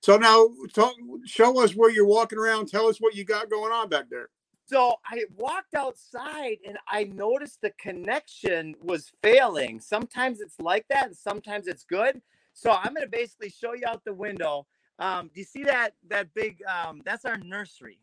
So 0.00 0.16
now, 0.16 0.50
talk, 0.72 0.94
show 1.24 1.64
us 1.64 1.72
where 1.72 1.90
you're 1.90 2.06
walking 2.06 2.38
around. 2.38 2.68
Tell 2.68 2.86
us 2.86 2.98
what 2.98 3.16
you 3.16 3.24
got 3.24 3.50
going 3.50 3.72
on 3.72 3.88
back 3.88 4.10
there. 4.10 4.28
So 4.66 4.94
I 5.04 5.24
walked 5.36 5.74
outside 5.74 6.58
and 6.66 6.78
I 6.88 7.04
noticed 7.04 7.60
the 7.60 7.72
connection 7.78 8.74
was 8.82 9.12
failing. 9.22 9.80
Sometimes 9.80 10.40
it's 10.40 10.58
like 10.60 10.86
that, 10.88 11.06
and 11.06 11.16
sometimes 11.16 11.66
it's 11.66 11.84
good. 11.84 12.20
So 12.54 12.70
I'm 12.70 12.94
going 12.94 13.04
to 13.04 13.10
basically 13.10 13.50
show 13.50 13.74
you 13.74 13.84
out 13.86 14.04
the 14.04 14.14
window. 14.14 14.66
Um, 14.98 15.30
do 15.34 15.40
you 15.40 15.44
see 15.44 15.64
that 15.64 15.94
that 16.08 16.32
big? 16.34 16.62
Um, 16.64 17.02
that's 17.04 17.24
our 17.24 17.38
nursery, 17.38 17.98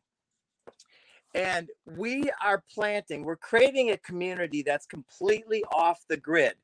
and 1.33 1.69
we 1.97 2.29
are 2.43 2.63
planting. 2.73 3.23
We're 3.23 3.37
creating 3.37 3.91
a 3.91 3.97
community 3.97 4.61
that's 4.61 4.85
completely 4.85 5.63
off 5.71 6.01
the 6.09 6.17
grid. 6.17 6.55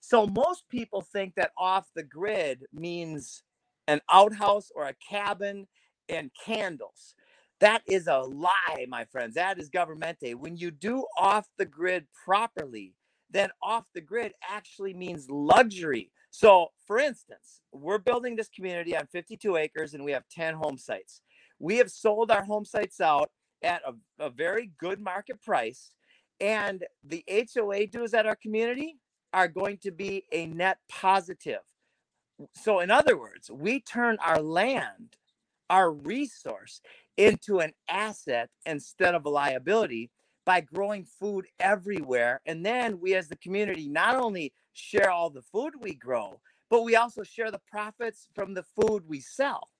So 0.00 0.26
most 0.26 0.68
people 0.68 1.00
think 1.00 1.34
that 1.36 1.52
off 1.56 1.88
the 1.94 2.02
grid 2.02 2.64
means 2.72 3.42
an 3.88 4.00
outhouse 4.10 4.70
or 4.74 4.86
a 4.86 4.94
cabin 4.94 5.66
and 6.08 6.30
candles. 6.44 7.14
That 7.60 7.82
is 7.86 8.06
a 8.06 8.18
lie, 8.18 8.86
my 8.88 9.04
friends. 9.06 9.34
That 9.34 9.58
is 9.58 9.68
governmente. 9.70 10.34
When 10.34 10.56
you 10.56 10.70
do 10.70 11.06
off 11.18 11.48
the 11.56 11.64
grid 11.64 12.06
properly, 12.24 12.94
then 13.30 13.50
off 13.62 13.84
the 13.94 14.00
grid 14.00 14.32
actually 14.46 14.92
means 14.94 15.30
luxury. 15.30 16.10
So, 16.36 16.72
for 16.84 16.98
instance, 16.98 17.60
we're 17.70 17.98
building 17.98 18.34
this 18.34 18.48
community 18.48 18.96
on 18.96 19.06
52 19.06 19.54
acres 19.54 19.94
and 19.94 20.04
we 20.04 20.10
have 20.10 20.24
10 20.32 20.54
home 20.54 20.76
sites. 20.76 21.20
We 21.60 21.76
have 21.76 21.92
sold 21.92 22.32
our 22.32 22.42
home 22.42 22.64
sites 22.64 23.00
out 23.00 23.30
at 23.62 23.82
a, 23.86 23.94
a 24.18 24.30
very 24.30 24.72
good 24.80 25.00
market 25.00 25.40
price. 25.40 25.92
And 26.40 26.82
the 27.04 27.24
HOA 27.54 27.86
dues 27.86 28.14
at 28.14 28.26
our 28.26 28.34
community 28.34 28.96
are 29.32 29.46
going 29.46 29.78
to 29.84 29.92
be 29.92 30.24
a 30.32 30.46
net 30.46 30.78
positive. 30.88 31.62
So, 32.56 32.80
in 32.80 32.90
other 32.90 33.16
words, 33.16 33.48
we 33.48 33.78
turn 33.78 34.18
our 34.20 34.42
land, 34.42 35.14
our 35.70 35.92
resource, 35.92 36.80
into 37.16 37.60
an 37.60 37.74
asset 37.88 38.50
instead 38.66 39.14
of 39.14 39.24
a 39.24 39.30
liability 39.30 40.10
by 40.44 40.62
growing 40.62 41.04
food 41.04 41.46
everywhere. 41.60 42.40
And 42.44 42.66
then 42.66 42.98
we, 42.98 43.14
as 43.14 43.28
the 43.28 43.36
community, 43.36 43.88
not 43.88 44.16
only 44.16 44.52
share 44.74 45.10
all 45.10 45.30
the 45.30 45.42
food 45.42 45.74
we 45.80 45.94
grow, 45.94 46.40
but 46.68 46.82
we 46.82 46.96
also 46.96 47.22
share 47.22 47.50
the 47.50 47.60
profits 47.70 48.28
from 48.34 48.54
the 48.54 48.64
food 48.76 49.04
we 49.08 49.20
sell. 49.20 49.70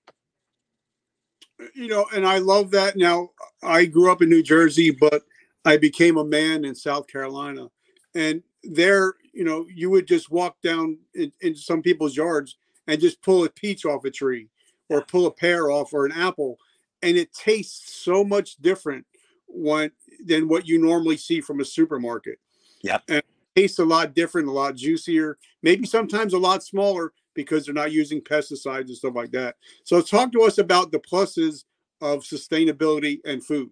Uh, 1.60 1.66
you 1.74 1.88
know, 1.88 2.06
and 2.14 2.26
I 2.26 2.38
love 2.38 2.70
that. 2.70 2.96
Now, 2.96 3.30
I 3.62 3.84
grew 3.84 4.10
up 4.10 4.22
in 4.22 4.30
New 4.30 4.42
Jersey, 4.42 4.90
but 4.90 5.24
I 5.64 5.76
became 5.76 6.16
a 6.16 6.24
man 6.24 6.64
in 6.64 6.74
South 6.74 7.06
Carolina. 7.06 7.68
And 8.14 8.42
there, 8.62 9.14
you 9.32 9.44
know, 9.44 9.66
you 9.72 9.90
would 9.90 10.06
just 10.06 10.30
walk 10.30 10.56
down 10.62 10.98
in, 11.14 11.32
in 11.40 11.54
some 11.54 11.82
people's 11.82 12.16
yards 12.16 12.56
and 12.86 13.00
just 13.00 13.22
pull 13.22 13.44
a 13.44 13.50
peach 13.50 13.84
off 13.84 14.04
a 14.04 14.10
tree 14.10 14.48
or 14.88 15.02
pull 15.02 15.26
a 15.26 15.30
pear 15.30 15.70
off 15.70 15.92
or 15.92 16.06
an 16.06 16.12
apple, 16.12 16.58
and 17.02 17.16
it 17.16 17.32
tastes 17.32 17.96
so 18.02 18.24
much 18.24 18.56
different 18.56 19.06
when 19.48 19.90
than 20.24 20.48
what 20.48 20.66
you 20.66 20.78
normally 20.78 21.16
see 21.16 21.40
from 21.40 21.60
a 21.60 21.64
supermarket. 21.64 22.38
Yep. 22.82 23.02
And 23.08 23.22
tastes 23.56 23.78
a 23.78 23.84
lot 23.84 24.14
different, 24.14 24.48
a 24.48 24.52
lot 24.52 24.76
juicier, 24.76 25.38
maybe 25.62 25.86
sometimes 25.86 26.32
a 26.32 26.38
lot 26.38 26.62
smaller 26.62 27.12
because 27.34 27.64
they're 27.64 27.74
not 27.74 27.92
using 27.92 28.20
pesticides 28.20 28.86
and 28.86 28.96
stuff 28.96 29.14
like 29.14 29.32
that. 29.32 29.56
So 29.84 30.00
talk 30.00 30.32
to 30.32 30.42
us 30.42 30.58
about 30.58 30.92
the 30.92 31.00
pluses 31.00 31.64
of 32.00 32.20
sustainability 32.20 33.20
and 33.24 33.44
food. 33.44 33.70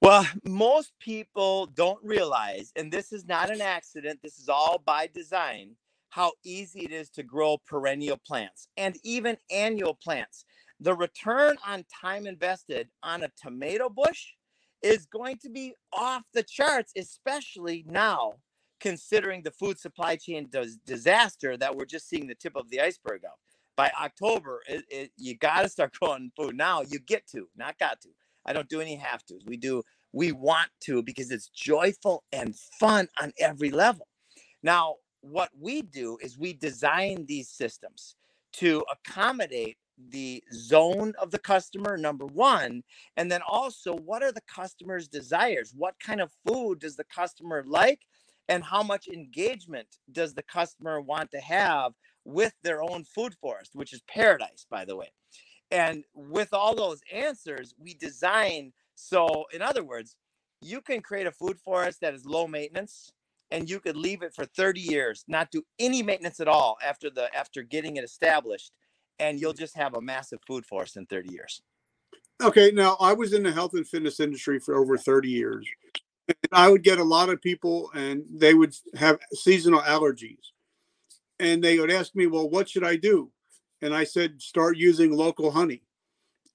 Well, 0.00 0.26
most 0.44 0.92
people 1.00 1.66
don't 1.66 2.02
realize, 2.04 2.72
and 2.76 2.92
this 2.92 3.12
is 3.12 3.26
not 3.26 3.50
an 3.50 3.60
accident, 3.60 4.20
this 4.22 4.38
is 4.38 4.48
all 4.48 4.80
by 4.84 5.08
design, 5.12 5.74
how 6.10 6.32
easy 6.44 6.80
it 6.80 6.92
is 6.92 7.10
to 7.10 7.22
grow 7.22 7.58
perennial 7.66 8.16
plants 8.16 8.68
and 8.76 8.96
even 9.02 9.36
annual 9.50 9.94
plants. 9.94 10.44
The 10.80 10.94
return 10.94 11.56
on 11.66 11.84
time 12.00 12.26
invested 12.26 12.88
on 13.02 13.24
a 13.24 13.30
tomato 13.40 13.88
bush 13.88 14.28
is 14.82 15.06
going 15.06 15.38
to 15.38 15.50
be 15.50 15.74
off 15.92 16.22
the 16.32 16.44
charts, 16.44 16.92
especially 16.96 17.84
now, 17.88 18.34
considering 18.80 19.42
the 19.42 19.50
food 19.50 19.78
supply 19.78 20.16
chain 20.16 20.48
does 20.50 20.76
disaster 20.86 21.56
that 21.56 21.76
we're 21.76 21.84
just 21.84 22.08
seeing 22.08 22.26
the 22.26 22.34
tip 22.34 22.56
of 22.56 22.70
the 22.70 22.80
iceberg 22.80 23.22
of. 23.24 23.38
By 23.76 23.90
October, 24.00 24.60
it, 24.68 24.84
it, 24.90 25.10
you 25.16 25.36
got 25.36 25.62
to 25.62 25.68
start 25.68 25.92
growing 26.00 26.32
food 26.36 26.56
now. 26.56 26.82
You 26.82 26.98
get 26.98 27.26
to, 27.28 27.48
not 27.56 27.78
got 27.78 28.00
to. 28.02 28.08
I 28.46 28.52
don't 28.52 28.68
do 28.68 28.80
any 28.80 28.96
have 28.96 29.24
tos. 29.26 29.42
We 29.46 29.56
do, 29.56 29.82
we 30.12 30.32
want 30.32 30.70
to 30.82 31.02
because 31.02 31.30
it's 31.30 31.48
joyful 31.48 32.24
and 32.32 32.56
fun 32.80 33.08
on 33.20 33.32
every 33.38 33.70
level. 33.70 34.08
Now, 34.62 34.96
what 35.20 35.50
we 35.58 35.82
do 35.82 36.18
is 36.22 36.38
we 36.38 36.52
design 36.52 37.26
these 37.26 37.48
systems 37.48 38.16
to 38.54 38.84
accommodate 38.90 39.76
the 40.10 40.42
zone 40.52 41.12
of 41.20 41.30
the 41.30 41.38
customer 41.38 41.96
number 41.96 42.24
one 42.24 42.82
and 43.16 43.30
then 43.30 43.40
also 43.48 43.96
what 43.96 44.22
are 44.22 44.30
the 44.30 44.40
customer's 44.42 45.08
desires 45.08 45.74
what 45.76 45.94
kind 45.98 46.20
of 46.20 46.30
food 46.46 46.78
does 46.78 46.94
the 46.94 47.04
customer 47.04 47.64
like 47.66 48.02
and 48.48 48.64
how 48.64 48.82
much 48.82 49.08
engagement 49.08 49.98
does 50.12 50.34
the 50.34 50.42
customer 50.42 51.00
want 51.00 51.30
to 51.30 51.40
have 51.40 51.92
with 52.24 52.54
their 52.62 52.82
own 52.82 53.04
food 53.04 53.34
forest 53.40 53.72
which 53.74 53.92
is 53.92 54.02
paradise 54.08 54.66
by 54.70 54.84
the 54.84 54.96
way. 54.96 55.10
And 55.70 56.04
with 56.14 56.52
all 56.52 56.74
those 56.74 57.00
answers 57.12 57.74
we 57.78 57.94
design 57.94 58.72
so 58.94 59.44
in 59.52 59.62
other 59.62 59.84
words 59.84 60.16
you 60.60 60.80
can 60.80 61.00
create 61.00 61.26
a 61.26 61.32
food 61.32 61.58
forest 61.58 62.00
that 62.00 62.14
is 62.14 62.26
low 62.26 62.46
maintenance 62.46 63.12
and 63.50 63.70
you 63.70 63.80
could 63.80 63.96
leave 63.96 64.22
it 64.22 64.34
for 64.34 64.44
30 64.44 64.80
years 64.80 65.24
not 65.28 65.50
do 65.50 65.62
any 65.78 66.02
maintenance 66.02 66.40
at 66.40 66.48
all 66.48 66.76
after 66.84 67.10
the 67.10 67.34
after 67.34 67.62
getting 67.62 67.96
it 67.96 68.04
established 68.04 68.72
and 69.18 69.40
you'll 69.40 69.52
just 69.52 69.76
have 69.76 69.94
a 69.94 70.00
massive 70.00 70.38
food 70.46 70.64
forest 70.64 70.96
in 70.96 71.04
30 71.06 71.32
years. 71.32 71.60
Okay 72.42 72.70
now 72.72 72.96
i 73.00 73.12
was 73.12 73.32
in 73.32 73.42
the 73.42 73.52
health 73.52 73.74
and 73.74 73.86
fitness 73.86 74.20
industry 74.20 74.58
for 74.58 74.76
over 74.76 74.96
30 74.96 75.28
years 75.28 75.66
i 76.52 76.68
would 76.68 76.82
get 76.82 76.98
a 76.98 77.04
lot 77.04 77.28
of 77.28 77.40
people 77.40 77.90
and 77.94 78.24
they 78.30 78.54
would 78.54 78.74
have 78.96 79.18
seasonal 79.32 79.80
allergies 79.80 80.52
and 81.38 81.62
they 81.62 81.78
would 81.78 81.90
ask 81.90 82.14
me 82.14 82.26
well 82.26 82.48
what 82.48 82.68
should 82.68 82.84
i 82.84 82.96
do 82.96 83.30
and 83.82 83.94
i 83.94 84.04
said 84.04 84.40
start 84.40 84.76
using 84.76 85.12
local 85.12 85.50
honey 85.50 85.82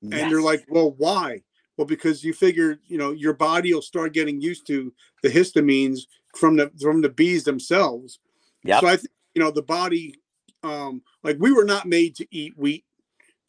yes. 0.02 0.22
and 0.22 0.32
they're 0.32 0.42
like 0.42 0.66
well 0.70 0.92
why 0.98 1.42
well 1.78 1.88
because 1.88 2.24
you 2.24 2.34
figure 2.34 2.80
you 2.88 2.98
know 2.98 3.12
your 3.12 3.34
body 3.34 3.74
will 3.74 3.82
start 3.82 4.14
getting 4.14 4.42
used 4.42 4.68
to 4.68 4.94
the 5.22 5.30
histamines 5.30 6.02
from 6.36 6.58
the 6.58 6.72
from 6.82 7.02
the 7.02 7.10
bees 7.10 7.44
themselves. 7.44 8.20
Yeah. 8.64 8.80
So 8.80 8.88
I 8.88 8.98
think 8.98 9.10
you 9.36 9.42
know 9.42 9.52
the 9.52 9.62
body, 9.62 10.16
um, 10.64 11.02
like 11.24 11.38
we 11.40 11.52
were 11.52 11.66
not 11.66 11.86
made 11.86 12.16
to 12.16 12.28
eat 12.32 12.54
wheat. 12.58 12.86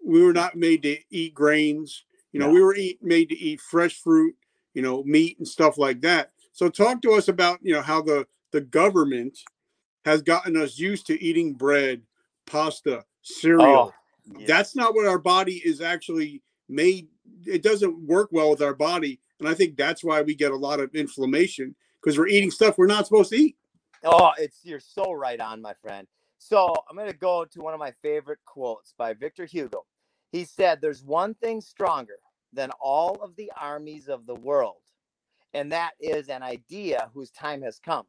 We 0.05 0.23
were 0.23 0.33
not 0.33 0.55
made 0.55 0.83
to 0.83 0.99
eat 1.11 1.35
grains. 1.35 2.05
You 2.33 2.41
know, 2.41 2.47
yeah. 2.47 2.53
we 2.53 2.63
were 2.63 2.75
eat, 2.75 3.03
made 3.03 3.29
to 3.31 3.39
eat 3.39 3.61
fresh 3.61 3.97
fruit. 4.01 4.35
You 4.75 4.83
know, 4.83 5.03
meat 5.05 5.39
and 5.39 5.47
stuff 5.47 5.79
like 5.79 6.01
that. 6.03 6.33
So 6.55 6.69
talk 6.69 7.03
to 7.03 7.13
us 7.13 7.29
about 7.29 7.59
you 7.63 7.75
know 7.75 7.83
how 7.83 8.01
the 8.01 8.27
the 8.53 8.63
government 8.63 9.39
has 10.05 10.23
gotten 10.23 10.57
us 10.57 10.79
used 10.79 11.07
to 11.09 11.23
eating 11.23 11.53
bread, 11.53 12.03
pasta, 12.47 13.05
cereal. 13.23 13.93
Oh, 13.93 14.39
yeah. 14.39 14.47
That's 14.47 14.75
not 14.75 14.95
what 14.95 15.07
our 15.07 15.19
body 15.19 15.61
is 15.65 15.81
actually 15.81 16.43
made. 16.69 17.09
It 17.45 17.63
doesn't 17.63 18.07
work 18.07 18.31
well 18.33 18.51
with 18.51 18.63
our 18.63 18.75
body, 18.75 19.21
and 19.41 19.49
I 19.49 19.55
think 19.55 19.77
that's 19.77 20.03
why 20.03 20.23
we 20.23 20.35
get 20.35 20.53
a 20.53 20.57
lot 20.57 20.81
of 20.81 20.95
inflammation 20.95 21.75
because 22.01 22.17
we're 22.17 22.29
eating 22.29 22.51
stuff 22.51 22.79
we're 22.79 22.87
not 22.87 23.07
supposed 23.07 23.31
to 23.31 23.37
eat. 23.37 23.57
Oh, 24.05 24.33
it's 24.39 24.61
you're 24.63 24.81
so 24.81 25.13
right 25.13 25.41
on, 25.41 25.61
my 25.61 25.75
friend. 25.75 26.07
So 26.39 26.75
I'm 26.89 26.97
going 26.97 27.11
to 27.11 27.17
go 27.17 27.45
to 27.47 27.61
one 27.61 27.73
of 27.73 27.81
my 27.81 27.93
favorite 28.03 28.41
quotes 28.45 28.93
by 28.97 29.15
Victor 29.15 29.47
Hugo. 29.47 29.87
He 30.31 30.45
said, 30.45 30.81
There's 30.81 31.03
one 31.03 31.35
thing 31.35 31.61
stronger 31.61 32.19
than 32.53 32.71
all 32.81 33.17
of 33.23 33.35
the 33.37 33.51
armies 33.61 34.09
of 34.09 34.27
the 34.27 34.35
world, 34.35 34.83
and 35.55 35.73
that 35.73 35.93
is 36.01 36.29
an 36.29 36.43
idea 36.43 37.11
whose 37.15 37.31
time 37.31 37.63
has 37.63 37.79
come. 37.79 38.05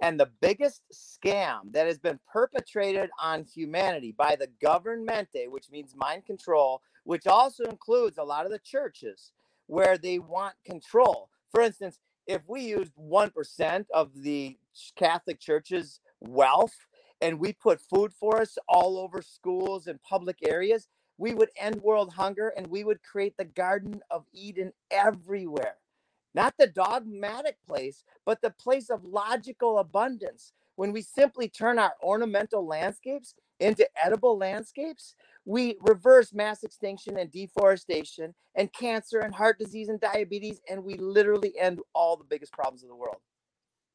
And 0.00 0.18
the 0.18 0.30
biggest 0.40 0.82
scam 0.92 1.72
that 1.72 1.86
has 1.86 1.98
been 1.98 2.20
perpetrated 2.32 3.10
on 3.20 3.44
humanity 3.44 4.14
by 4.16 4.36
the 4.36 4.48
governmente, 4.62 5.48
which 5.48 5.70
means 5.70 5.94
mind 5.96 6.24
control, 6.24 6.82
which 7.04 7.26
also 7.26 7.64
includes 7.64 8.18
a 8.18 8.24
lot 8.24 8.46
of 8.46 8.52
the 8.52 8.60
churches 8.60 9.32
where 9.66 9.98
they 9.98 10.18
want 10.18 10.54
control. 10.64 11.28
For 11.50 11.60
instance, 11.60 11.98
if 12.26 12.42
we 12.46 12.62
used 12.62 12.92
1% 12.96 13.86
of 13.92 14.10
the 14.22 14.56
Catholic 14.96 15.40
Church's 15.40 16.00
wealth 16.20 16.76
and 17.20 17.40
we 17.40 17.52
put 17.52 17.80
food 17.80 18.12
forests 18.12 18.58
all 18.68 18.98
over 18.98 19.20
schools 19.20 19.88
and 19.88 20.00
public 20.02 20.38
areas, 20.46 20.88
we 21.16 21.34
would 21.34 21.50
end 21.58 21.82
world 21.82 22.12
hunger 22.14 22.52
and 22.56 22.68
we 22.68 22.84
would 22.84 23.02
create 23.02 23.36
the 23.36 23.44
Garden 23.44 24.00
of 24.10 24.24
Eden 24.32 24.72
everywhere. 24.90 25.74
Not 26.38 26.54
the 26.56 26.68
dogmatic 26.68 27.56
place, 27.66 28.04
but 28.24 28.40
the 28.40 28.50
place 28.50 28.90
of 28.90 29.04
logical 29.04 29.80
abundance. 29.80 30.52
When 30.76 30.92
we 30.92 31.02
simply 31.02 31.48
turn 31.48 31.80
our 31.80 31.94
ornamental 32.00 32.64
landscapes 32.64 33.34
into 33.58 33.84
edible 34.00 34.38
landscapes, 34.38 35.16
we 35.44 35.78
reverse 35.80 36.32
mass 36.32 36.62
extinction 36.62 37.18
and 37.18 37.28
deforestation 37.28 38.36
and 38.54 38.72
cancer 38.72 39.18
and 39.18 39.34
heart 39.34 39.58
disease 39.58 39.88
and 39.88 40.00
diabetes, 40.00 40.60
and 40.70 40.84
we 40.84 40.94
literally 40.94 41.54
end 41.58 41.80
all 41.92 42.16
the 42.16 42.22
biggest 42.22 42.52
problems 42.52 42.84
of 42.84 42.88
the 42.88 42.94
world. 42.94 43.16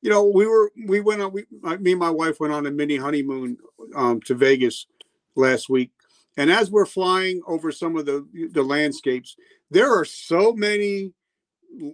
You 0.01 0.09
know, 0.09 0.25
we 0.25 0.45
were 0.45 0.69
we 0.85 0.99
went 0.99 1.21
on. 1.21 1.31
We, 1.31 1.45
me 1.79 1.91
and 1.91 1.99
my 1.99 2.09
wife 2.09 2.41
went 2.41 2.51
on 2.51 2.65
a 2.65 2.71
mini 2.71 2.97
honeymoon 2.97 3.55
um, 3.95 4.19
to 4.23 4.35
Vegas 4.35 4.85
last 5.37 5.69
week, 5.69 5.91
and 6.35 6.51
as 6.51 6.69
we're 6.69 6.85
flying 6.85 7.41
over 7.47 7.71
some 7.71 7.95
of 7.95 8.05
the 8.05 8.27
the 8.51 8.63
landscapes, 8.63 9.37
there 9.71 9.97
are 9.97 10.03
so 10.03 10.51
many 10.51 11.13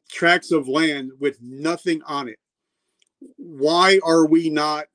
tracts 0.10 0.52
of 0.52 0.68
land 0.68 1.12
with 1.20 1.42
nothing 1.42 2.02
on 2.04 2.28
it. 2.28 2.38
Why 3.38 4.00
are 4.04 4.26
we 4.26 4.50
not 4.50 4.86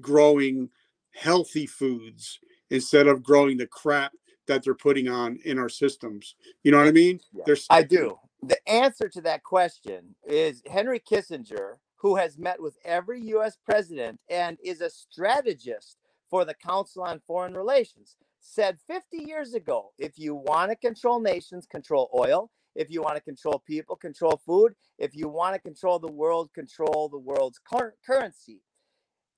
growing 0.00 0.70
healthy 1.14 1.66
foods 1.66 2.38
instead 2.70 3.06
of 3.06 3.22
growing 3.22 3.56
the 3.56 3.66
crap 3.66 4.12
that 4.46 4.62
they're 4.62 4.74
putting 4.74 5.08
on 5.08 5.38
in 5.44 5.58
our 5.58 5.68
systems. 5.68 6.36
You 6.62 6.72
know 6.72 6.78
what 6.78 6.86
I 6.86 6.92
mean? 6.92 7.20
Yeah, 7.32 7.42
There's 7.46 7.66
I 7.70 7.82
do. 7.82 8.18
The 8.42 8.58
answer 8.68 9.08
to 9.08 9.20
that 9.22 9.42
question 9.42 10.14
is 10.24 10.62
Henry 10.66 11.00
Kissinger, 11.00 11.74
who 11.96 12.16
has 12.16 12.38
met 12.38 12.60
with 12.60 12.76
every 12.84 13.20
US 13.32 13.56
president 13.64 14.20
and 14.30 14.58
is 14.62 14.80
a 14.80 14.90
strategist 14.90 15.98
for 16.30 16.44
the 16.44 16.54
Council 16.54 17.02
on 17.02 17.20
Foreign 17.26 17.54
Relations, 17.54 18.16
said 18.40 18.78
50 18.86 19.18
years 19.18 19.54
ago 19.54 19.92
if 19.98 20.18
you 20.18 20.34
want 20.34 20.70
to 20.70 20.76
control 20.76 21.20
nations, 21.20 21.66
control 21.66 22.10
oil. 22.16 22.50
If 22.76 22.90
you 22.90 23.02
want 23.02 23.16
to 23.16 23.22
control 23.22 23.62
people, 23.66 23.96
control 23.96 24.40
food. 24.46 24.74
If 24.98 25.16
you 25.16 25.28
want 25.28 25.56
to 25.56 25.60
control 25.62 25.98
the 26.00 26.12
world, 26.12 26.50
control 26.54 27.10
the 27.10 27.18
world's 27.18 27.60
cur- 27.60 27.96
currency. 28.06 28.62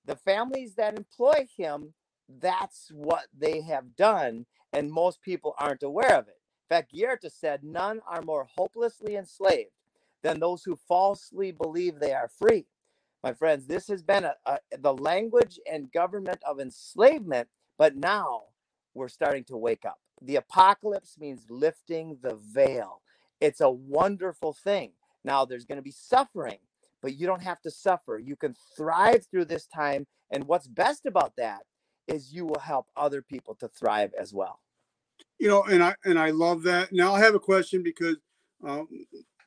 The 0.06 0.16
families 0.16 0.76
that 0.76 0.98
employ 0.98 1.48
him 1.56 1.94
that's 2.28 2.90
what 2.92 3.26
they 3.38 3.62
have 3.62 3.96
done, 3.96 4.46
and 4.72 4.92
most 4.92 5.22
people 5.22 5.54
aren't 5.58 5.82
aware 5.82 6.16
of 6.16 6.28
it. 6.28 6.38
In 6.70 6.76
fact, 6.76 6.92
Goethe 6.94 7.32
said, 7.32 7.64
None 7.64 8.00
are 8.08 8.22
more 8.22 8.48
hopelessly 8.56 9.16
enslaved 9.16 9.70
than 10.22 10.40
those 10.40 10.64
who 10.64 10.76
falsely 10.88 11.52
believe 11.52 11.98
they 12.00 12.12
are 12.12 12.28
free. 12.28 12.66
My 13.24 13.32
friends, 13.32 13.66
this 13.66 13.88
has 13.88 14.02
been 14.02 14.24
a, 14.24 14.34
a, 14.46 14.58
the 14.78 14.94
language 14.94 15.60
and 15.70 15.92
government 15.92 16.40
of 16.46 16.60
enslavement, 16.60 17.48
but 17.78 17.96
now 17.96 18.42
we're 18.94 19.08
starting 19.08 19.44
to 19.44 19.56
wake 19.56 19.84
up. 19.86 20.00
The 20.22 20.36
apocalypse 20.36 21.16
means 21.18 21.46
lifting 21.50 22.18
the 22.22 22.36
veil. 22.36 23.02
It's 23.40 23.60
a 23.60 23.70
wonderful 23.70 24.52
thing. 24.52 24.92
Now, 25.24 25.44
there's 25.44 25.64
going 25.64 25.76
to 25.76 25.82
be 25.82 25.90
suffering, 25.90 26.58
but 27.02 27.16
you 27.16 27.26
don't 27.26 27.42
have 27.42 27.60
to 27.62 27.70
suffer. 27.70 28.18
You 28.18 28.36
can 28.36 28.54
thrive 28.76 29.26
through 29.30 29.46
this 29.46 29.66
time. 29.66 30.06
And 30.30 30.44
what's 30.44 30.66
best 30.66 31.06
about 31.06 31.34
that 31.36 31.62
is 32.06 32.32
you 32.32 32.46
will 32.46 32.60
help 32.60 32.86
other 32.96 33.22
people 33.22 33.54
to 33.56 33.68
thrive 33.68 34.12
as 34.18 34.32
well. 34.32 34.60
You 35.38 35.48
know, 35.48 35.64
and 35.64 35.82
I 35.82 35.94
and 36.04 36.18
I 36.18 36.30
love 36.30 36.62
that. 36.64 36.92
Now 36.92 37.14
I 37.14 37.20
have 37.20 37.34
a 37.34 37.40
question 37.40 37.82
because 37.82 38.16
um, 38.66 38.88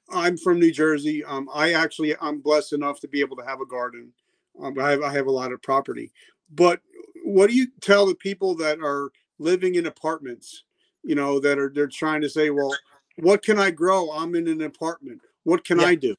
I'm 0.09 0.37
from 0.37 0.59
New 0.59 0.71
Jersey. 0.71 1.23
Um, 1.23 1.49
I 1.53 1.73
actually 1.73 2.15
I'm 2.21 2.39
blessed 2.39 2.73
enough 2.73 2.99
to 3.01 3.07
be 3.07 3.19
able 3.19 3.35
to 3.37 3.45
have 3.45 3.59
a 3.59 3.65
garden. 3.65 4.13
Um, 4.61 4.77
I 4.79 4.91
have 4.91 5.01
I 5.01 5.11
have 5.11 5.27
a 5.27 5.31
lot 5.31 5.51
of 5.51 5.61
property. 5.61 6.11
But 6.49 6.81
what 7.23 7.49
do 7.49 7.55
you 7.55 7.67
tell 7.81 8.05
the 8.05 8.15
people 8.15 8.55
that 8.55 8.79
are 8.79 9.11
living 9.37 9.75
in 9.75 9.85
apartments 9.85 10.63
you 11.03 11.15
know, 11.15 11.39
that 11.39 11.57
are 11.57 11.71
they're 11.73 11.87
trying 11.87 12.21
to 12.21 12.29
say, 12.29 12.49
well, 12.49 12.75
what 13.17 13.43
can 13.43 13.59
I 13.59 13.71
grow? 13.71 14.11
I'm 14.11 14.35
in 14.35 14.47
an 14.47 14.61
apartment. 14.61 15.21
What 15.43 15.63
can 15.63 15.79
Yeah. 15.79 15.87
I 15.87 15.95
do? 15.95 16.15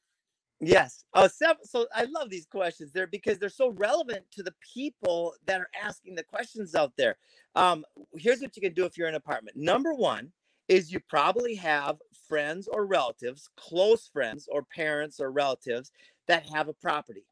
Yes. 0.59 1.03
Uh, 1.13 1.27
so, 1.27 1.53
so 1.63 1.87
I 1.93 2.05
love 2.05 2.29
these 2.29 2.45
questions 2.45 2.93
there 2.93 3.07
because 3.07 3.37
they're 3.37 3.49
so 3.49 3.69
relevant 3.71 4.25
to 4.31 4.43
the 4.43 4.53
people 4.73 5.35
that 5.45 5.59
are 5.59 5.69
asking 5.81 6.15
the 6.15 6.23
questions 6.23 6.73
out 6.73 6.93
there. 6.97 7.17
Um, 7.55 7.85
here's 8.15 8.39
what 8.41 8.55
you 8.55 8.61
can 8.61 8.73
do 8.73 8.85
if 8.85 8.97
you're 8.97 9.07
in 9.09 9.13
an 9.13 9.17
apartment. 9.17 9.57
Number 9.57 9.93
one 9.93 10.31
is 10.69 10.91
you 10.91 11.01
probably 11.01 11.55
have 11.55 11.97
friends 12.29 12.69
or 12.71 12.85
relatives, 12.85 13.49
close 13.57 14.07
friends 14.07 14.47
or 14.49 14.63
parents 14.63 15.19
or 15.19 15.31
relatives 15.31 15.91
that 16.27 16.47
have 16.49 16.69
a 16.69 16.73
property. 16.73 17.25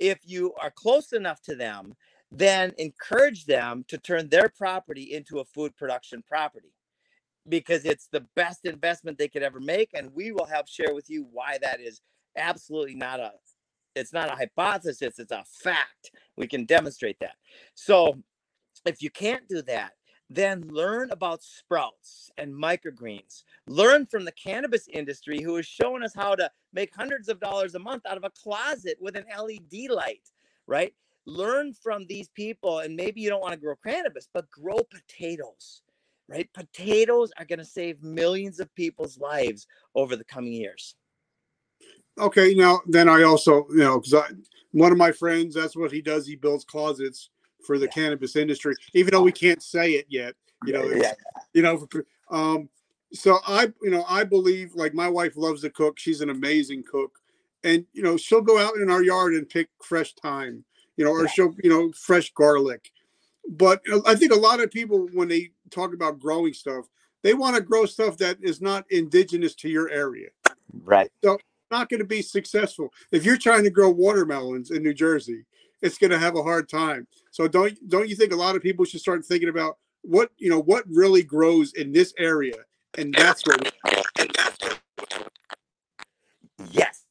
If 0.00 0.18
you 0.24 0.52
are 0.60 0.70
close 0.72 1.12
enough 1.12 1.40
to 1.42 1.54
them, 1.54 1.94
then 2.32 2.74
encourage 2.78 3.46
them 3.46 3.84
to 3.88 3.98
turn 3.98 4.28
their 4.28 4.48
property 4.48 5.14
into 5.14 5.38
a 5.38 5.44
food 5.44 5.76
production 5.76 6.24
property 6.26 6.72
because 7.48 7.84
it's 7.84 8.08
the 8.08 8.26
best 8.36 8.64
investment 8.66 9.18
they 9.18 9.28
could 9.28 9.42
ever 9.42 9.60
make. 9.60 9.90
And 9.94 10.14
we 10.14 10.32
will 10.32 10.46
help 10.46 10.68
share 10.68 10.94
with 10.94 11.10
you 11.10 11.26
why 11.32 11.58
that 11.62 11.80
is 11.80 12.00
absolutely 12.36 12.94
not 12.94 13.20
a 13.20 13.32
it's 13.94 14.12
not 14.12 14.30
a 14.30 14.36
hypothesis 14.36 15.18
it's 15.18 15.32
a 15.32 15.44
fact. 15.46 16.12
We 16.36 16.46
can 16.46 16.66
demonstrate 16.66 17.18
that. 17.20 17.36
So 17.74 18.18
if 18.86 19.02
you 19.02 19.10
can't 19.10 19.48
do 19.48 19.62
that 19.62 19.92
then 20.30 20.62
learn 20.68 21.10
about 21.12 21.42
sprouts 21.42 22.30
and 22.36 22.52
microgreens. 22.52 23.44
Learn 23.68 24.06
from 24.06 24.24
the 24.24 24.32
cannabis 24.32 24.88
industry 24.88 25.40
who 25.40 25.56
is 25.56 25.66
showing 25.66 26.02
us 26.02 26.14
how 26.14 26.34
to 26.34 26.50
make 26.72 26.94
hundreds 26.94 27.28
of 27.28 27.40
dollars 27.40 27.74
a 27.76 27.78
month 27.78 28.04
out 28.06 28.16
of 28.16 28.24
a 28.24 28.30
closet 28.30 28.98
with 29.00 29.16
an 29.16 29.24
led 29.38 29.90
light 29.90 30.22
right? 30.66 30.94
Learn 31.26 31.72
from 31.74 32.06
these 32.06 32.28
people 32.28 32.80
and 32.80 32.96
maybe 32.96 33.20
you 33.20 33.28
don't 33.30 33.40
want 33.40 33.54
to 33.54 33.60
grow 33.60 33.76
cannabis 33.76 34.28
but 34.32 34.50
grow 34.50 34.78
potatoes 34.90 35.82
right 36.28 36.52
potatoes 36.52 37.32
are 37.38 37.44
going 37.44 37.58
to 37.58 37.64
save 37.64 38.02
millions 38.02 38.60
of 38.60 38.74
people's 38.74 39.18
lives 39.18 39.66
over 39.94 40.16
the 40.16 40.24
coming 40.24 40.52
years 40.52 40.94
Okay, 42.18 42.54
now 42.54 42.80
then 42.86 43.08
I 43.08 43.24
also, 43.24 43.66
you 43.70 43.76
know, 43.78 43.98
because 44.00 44.14
I 44.14 44.28
one 44.72 44.92
of 44.92 44.98
my 44.98 45.12
friends, 45.12 45.54
that's 45.54 45.76
what 45.76 45.92
he 45.92 46.00
does. 46.02 46.26
He 46.26 46.34
builds 46.36 46.64
closets 46.64 47.30
for 47.64 47.78
the 47.78 47.86
Yeah. 47.86 47.92
cannabis 47.92 48.36
industry, 48.36 48.74
even 48.94 49.12
though 49.12 49.22
we 49.22 49.32
can't 49.32 49.62
say 49.62 49.92
it 49.92 50.06
yet. 50.08 50.34
You 50.66 50.72
know, 50.72 50.90
it's- 50.90 51.14
you 51.52 51.62
know. 51.62 51.86
Um, 52.30 52.68
so 53.12 53.38
I, 53.46 53.72
you 53.82 53.90
know, 53.90 54.04
I 54.08 54.24
believe 54.24 54.74
like 54.74 54.94
my 54.94 55.08
wife 55.08 55.36
loves 55.36 55.62
to 55.62 55.70
cook. 55.70 55.98
She's 55.98 56.20
an 56.22 56.30
amazing 56.30 56.84
cook, 56.84 57.20
and 57.64 57.86
you 57.92 58.02
know, 58.02 58.16
she'll 58.16 58.40
go 58.40 58.58
out 58.58 58.76
in 58.76 58.90
our 58.90 59.02
yard 59.02 59.34
and 59.34 59.48
pick 59.48 59.68
fresh 59.82 60.14
thyme, 60.14 60.64
you 60.96 61.04
know, 61.04 61.10
or 61.12 61.22
Yeah. 61.22 61.26
she'll, 61.28 61.54
you 61.62 61.70
know, 61.70 61.92
fresh 61.92 62.32
garlic. 62.32 62.92
But 63.48 63.82
I 64.06 64.14
think 64.14 64.32
a 64.32 64.36
lot 64.36 64.60
of 64.60 64.70
people, 64.70 65.08
when 65.12 65.28
they 65.28 65.52
talk 65.70 65.94
about 65.94 66.18
growing 66.18 66.52
stuff, 66.52 66.86
they 67.22 67.34
want 67.34 67.56
to 67.56 67.62
grow 67.62 67.86
stuff 67.86 68.16
that 68.18 68.38
is 68.42 68.60
not 68.60 68.84
indigenous 68.90 69.54
to 69.56 69.68
your 69.68 69.88
area 69.90 70.28
right 70.84 71.10
So 71.22 71.38
not 71.70 71.88
going 71.88 72.00
to 72.00 72.06
be 72.06 72.22
successful. 72.22 72.92
If 73.10 73.24
you're 73.24 73.36
trying 73.36 73.64
to 73.64 73.70
grow 73.70 73.90
watermelons 73.90 74.70
in 74.70 74.82
New 74.82 74.94
Jersey, 74.94 75.44
it's 75.82 75.98
going 75.98 76.12
to 76.12 76.18
have 76.18 76.36
a 76.36 76.42
hard 76.42 76.68
time. 76.68 77.06
So 77.30 77.48
don't 77.48 77.76
don't 77.88 78.08
you 78.08 78.16
think 78.16 78.32
a 78.32 78.36
lot 78.36 78.56
of 78.56 78.62
people 78.62 78.84
should 78.84 79.00
start 79.00 79.24
thinking 79.24 79.48
about 79.48 79.78
what 80.02 80.30
you 80.36 80.48
know 80.48 80.60
what 80.60 80.84
really 80.88 81.22
grows 81.22 81.72
in 81.74 81.92
this 81.92 82.14
area, 82.18 82.56
and 82.96 83.14
that's 83.14 83.44
what. 83.46 83.72
Yes. 86.70 87.04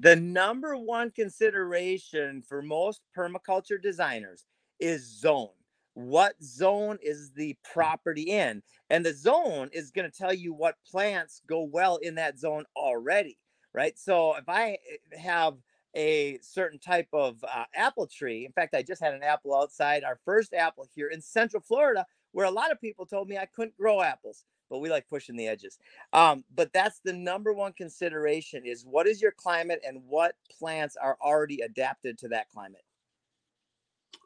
The 0.00 0.14
number 0.14 0.76
one 0.76 1.10
consideration 1.10 2.42
for 2.42 2.62
most 2.62 3.02
permaculture 3.16 3.82
designers 3.82 4.44
is 4.78 5.04
zone. 5.04 5.50
What 5.98 6.40
zone 6.40 6.98
is 7.02 7.32
the 7.32 7.56
property 7.72 8.22
in? 8.22 8.62
And 8.88 9.04
the 9.04 9.12
zone 9.12 9.68
is 9.72 9.90
going 9.90 10.08
to 10.08 10.16
tell 10.16 10.32
you 10.32 10.54
what 10.54 10.76
plants 10.88 11.42
go 11.48 11.62
well 11.62 11.96
in 11.96 12.14
that 12.14 12.38
zone 12.38 12.66
already, 12.76 13.36
right? 13.74 13.98
So 13.98 14.36
if 14.36 14.48
I 14.48 14.78
eh, 14.92 15.18
have 15.18 15.54
a 15.96 16.38
certain 16.40 16.78
type 16.78 17.08
of 17.12 17.42
uh, 17.42 17.64
apple 17.74 18.06
tree, 18.06 18.46
in 18.46 18.52
fact, 18.52 18.76
I 18.76 18.82
just 18.82 19.02
had 19.02 19.12
an 19.12 19.24
apple 19.24 19.56
outside, 19.56 20.04
our 20.04 20.20
first 20.24 20.54
apple 20.54 20.86
here 20.94 21.08
in 21.08 21.20
Central 21.20 21.60
Florida, 21.60 22.06
where 22.30 22.46
a 22.46 22.50
lot 22.52 22.70
of 22.70 22.80
people 22.80 23.04
told 23.04 23.26
me 23.28 23.36
I 23.36 23.46
couldn't 23.46 23.76
grow 23.76 24.00
apples, 24.00 24.44
but 24.70 24.78
we 24.78 24.90
like 24.90 25.08
pushing 25.08 25.34
the 25.34 25.48
edges. 25.48 25.78
Um, 26.12 26.44
but 26.54 26.72
that's 26.72 27.00
the 27.04 27.12
number 27.12 27.52
one 27.52 27.72
consideration 27.72 28.64
is 28.64 28.86
what 28.86 29.08
is 29.08 29.20
your 29.20 29.32
climate 29.32 29.80
and 29.84 30.04
what 30.06 30.36
plants 30.60 30.96
are 30.96 31.18
already 31.20 31.62
adapted 31.62 32.18
to 32.18 32.28
that 32.28 32.50
climate. 32.50 32.84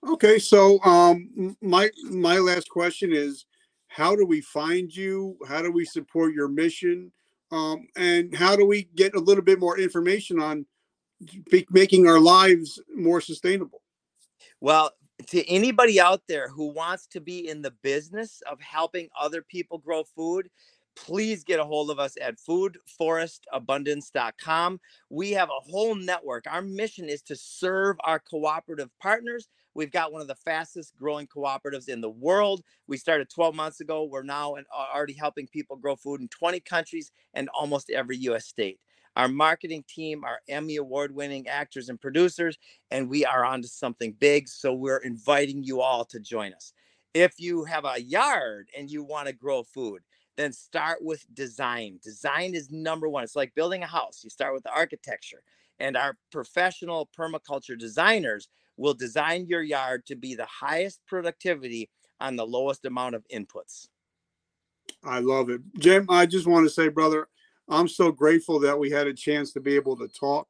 Okay, 0.09 0.39
so 0.39 0.83
um, 0.83 1.57
my 1.61 1.91
my 2.05 2.39
last 2.39 2.69
question 2.69 3.13
is, 3.13 3.47
how 3.89 4.17
do 4.17 4.27
we 4.27 4.41
find 4.41 4.95
you? 4.95 5.37
How 5.47 5.63
do 5.63 5.71
we 5.71 5.85
support 5.85 6.35
your 6.35 6.49
mission? 6.49 7.13
Um, 7.53 7.87
and 7.97 8.35
how 8.35 8.57
do 8.57 8.67
we 8.67 8.89
get 8.97 9.15
a 9.15 9.21
little 9.21 9.45
bit 9.45 9.61
more 9.61 9.79
information 9.79 10.41
on 10.41 10.67
making 11.71 12.09
our 12.09 12.19
lives 12.19 12.81
more 12.95 13.21
sustainable? 13.21 13.83
Well, 14.61 14.91
to 15.29 15.49
anybody 15.49 16.01
out 16.01 16.23
there 16.29 16.49
who 16.49 16.73
wants 16.73 17.07
to 17.09 17.21
be 17.21 17.49
in 17.49 17.61
the 17.63 17.75
business 17.83 18.43
of 18.51 18.61
helping 18.61 19.09
other 19.21 19.43
people 19.43 19.79
grow 19.79 20.05
food, 20.05 20.49
please 20.97 21.45
get 21.45 21.61
a 21.61 21.65
hold 21.65 21.91
of 21.91 21.99
us 21.99 22.17
at 22.21 22.39
foodforestabundance.com. 22.39 24.81
We 25.11 25.33
have 25.33 25.51
a 25.51 25.71
whole 25.71 25.95
network. 25.95 26.47
Our 26.51 26.63
mission 26.63 27.09
is 27.09 27.23
to 27.23 27.37
serve 27.37 27.97
our 28.05 28.19
cooperative 28.19 28.91
partners. 29.01 29.49
We've 29.75 29.91
got 29.91 30.13
one 30.13 30.21
of 30.21 30.29
the 30.29 30.35
fastest 30.35 30.97
growing 30.97 31.27
cooperatives 31.27 31.89
in 31.89 32.01
the 32.01 32.11
world. 32.11 32.63
We 32.87 32.97
started 32.97 33.31
12 33.31 33.55
months 33.55 33.81
ago. 33.81 34.05
We're 34.05 34.23
now 34.23 34.57
already 34.95 35.15
helping 35.15 35.47
people 35.47 35.77
grow 35.77 35.97
food 35.97 36.21
in 36.21 36.29
20 36.29 36.61
countries 36.61 37.11
and 37.35 37.49
almost 37.51 37.91
every 37.91 38.17
US 38.19 38.47
state. 38.47 38.79
Our 39.17 39.29
marketing 39.29 39.85
team 39.89 40.25
are 40.25 40.41
Emmy 40.49 40.77
award 40.77 41.15
winning 41.15 41.47
actors 41.47 41.89
and 41.89 42.01
producers, 42.01 42.57
and 42.91 43.11
we 43.11 43.27
are 43.27 43.45
on 43.45 43.61
to 43.63 43.69
something 43.69 44.13
big. 44.19 44.49
So 44.49 44.73
we're 44.73 44.99
inviting 44.99 45.63
you 45.63 45.81
all 45.83 46.05
to 46.07 46.21
join 46.21 46.55
us. 46.55 46.73
If 47.15 47.39
you 47.39 47.65
have 47.65 47.85
a 47.85 48.01
yard 48.01 48.69
and 48.77 48.91
you 48.91 49.03
want 49.03 49.27
to 49.27 49.35
grow 49.35 49.65
food, 49.65 50.01
then 50.39 50.53
start 50.53 51.01
with 51.03 51.27
design. 51.35 51.99
Design 52.03 52.55
is 52.55 52.71
number 52.71 53.07
one. 53.07 53.23
It's 53.23 53.37
like 53.37 53.55
building 53.55 53.83
a 53.83 53.87
house. 53.87 54.23
You 54.25 54.31
start 54.31 54.55
with 54.55 54.63
the 54.63 54.73
architecture, 54.73 55.43
and 55.79 55.95
our 55.95 56.17
professional 56.31 57.11
permaculture 57.19 57.79
designers 57.79 58.49
will 58.77 58.95
design 58.95 59.47
your 59.47 59.63
yard 59.63 60.07
to 60.07 60.17
be 60.17 60.35
the 60.35 60.47
highest 60.47 61.01
productivity 61.07 61.91
on 62.21 62.37
the 62.37 62.47
lowest 62.47 62.85
amount 62.85 63.15
of 63.15 63.25
inputs. 63.33 63.89
I 65.05 65.19
love 65.19 65.51
it. 65.51 65.61
Jim, 65.79 66.07
I 66.09 66.27
just 66.27 66.47
want 66.47 66.67
to 66.67 66.71
say, 66.71 66.89
brother, 66.89 67.29
I'm 67.69 67.89
so 67.89 68.13
grateful 68.13 68.61
that 68.61 68.79
we 68.79 68.91
had 68.91 69.07
a 69.07 69.15
chance 69.15 69.53
to 69.53 69.61
be 69.61 69.75
able 69.75 69.97
to 69.97 70.09
talk. 70.09 70.47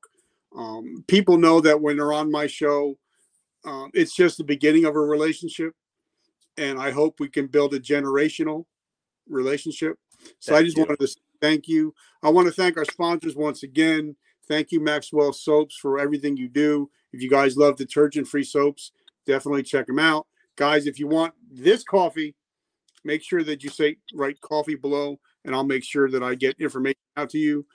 Um, 0.57 1.05
people 1.09 1.39
know 1.39 1.61
that 1.61 1.81
when 1.81 1.97
they're 1.97 2.13
on 2.13 2.31
my 2.31 2.47
show, 2.47 2.99
um, 3.65 3.91
it's 3.95 4.15
just 4.15 4.39
the 4.39 4.45
beginning 4.45 4.85
of 4.85 4.97
a 4.97 5.01
relationship. 5.01 5.75
And 6.59 6.79
I 6.79 6.91
hope 6.91 7.19
we 7.19 7.29
can 7.29 7.47
build 7.47 7.73
a 7.75 7.81
generational 7.81 8.67
relationship. 9.29 9.97
So 10.39 10.55
I 10.55 10.63
just 10.63 10.77
wanted 10.77 10.99
to 10.99 11.07
say 11.07 11.21
thank 11.41 11.67
you. 11.67 11.95
I 12.23 12.29
want 12.29 12.47
to 12.47 12.53
thank 12.53 12.77
our 12.77 12.85
sponsors 12.85 13.35
once 13.35 13.63
again. 13.63 14.17
Thank 14.49 14.73
you, 14.73 14.81
Maxwell 14.81 15.33
Soaps, 15.33 15.77
for 15.77 15.99
everything 15.99 16.37
you 16.37 16.49
do. 16.49 16.91
If 17.13 17.23
you 17.23 17.31
guys 17.31 17.57
love 17.57 17.77
detergent 17.77 18.29
free 18.29 18.45
soaps, 18.45 18.93
definitely 19.27 19.63
check 19.63 19.87
them 19.87 19.99
out. 19.99 20.27
Guys, 20.57 20.87
if 20.87 20.99
you 20.99 21.07
want 21.07 21.35
this 21.51 21.83
coffee, 21.83 22.35
make 23.05 23.23
sure 23.23 23.43
that 23.43 23.63
you 23.63 23.71
say 23.71 23.97
write 24.15 24.41
coffee 24.41 24.75
below 24.75 25.19
and 25.45 25.55
I'll 25.55 25.65
make 25.65 25.85
sure 25.85 26.11
that 26.11 26.23
I 26.23 26.35
get 26.35 26.61
information 26.61 27.01
out 27.17 27.31
to 27.31 27.39
you. 27.39 27.67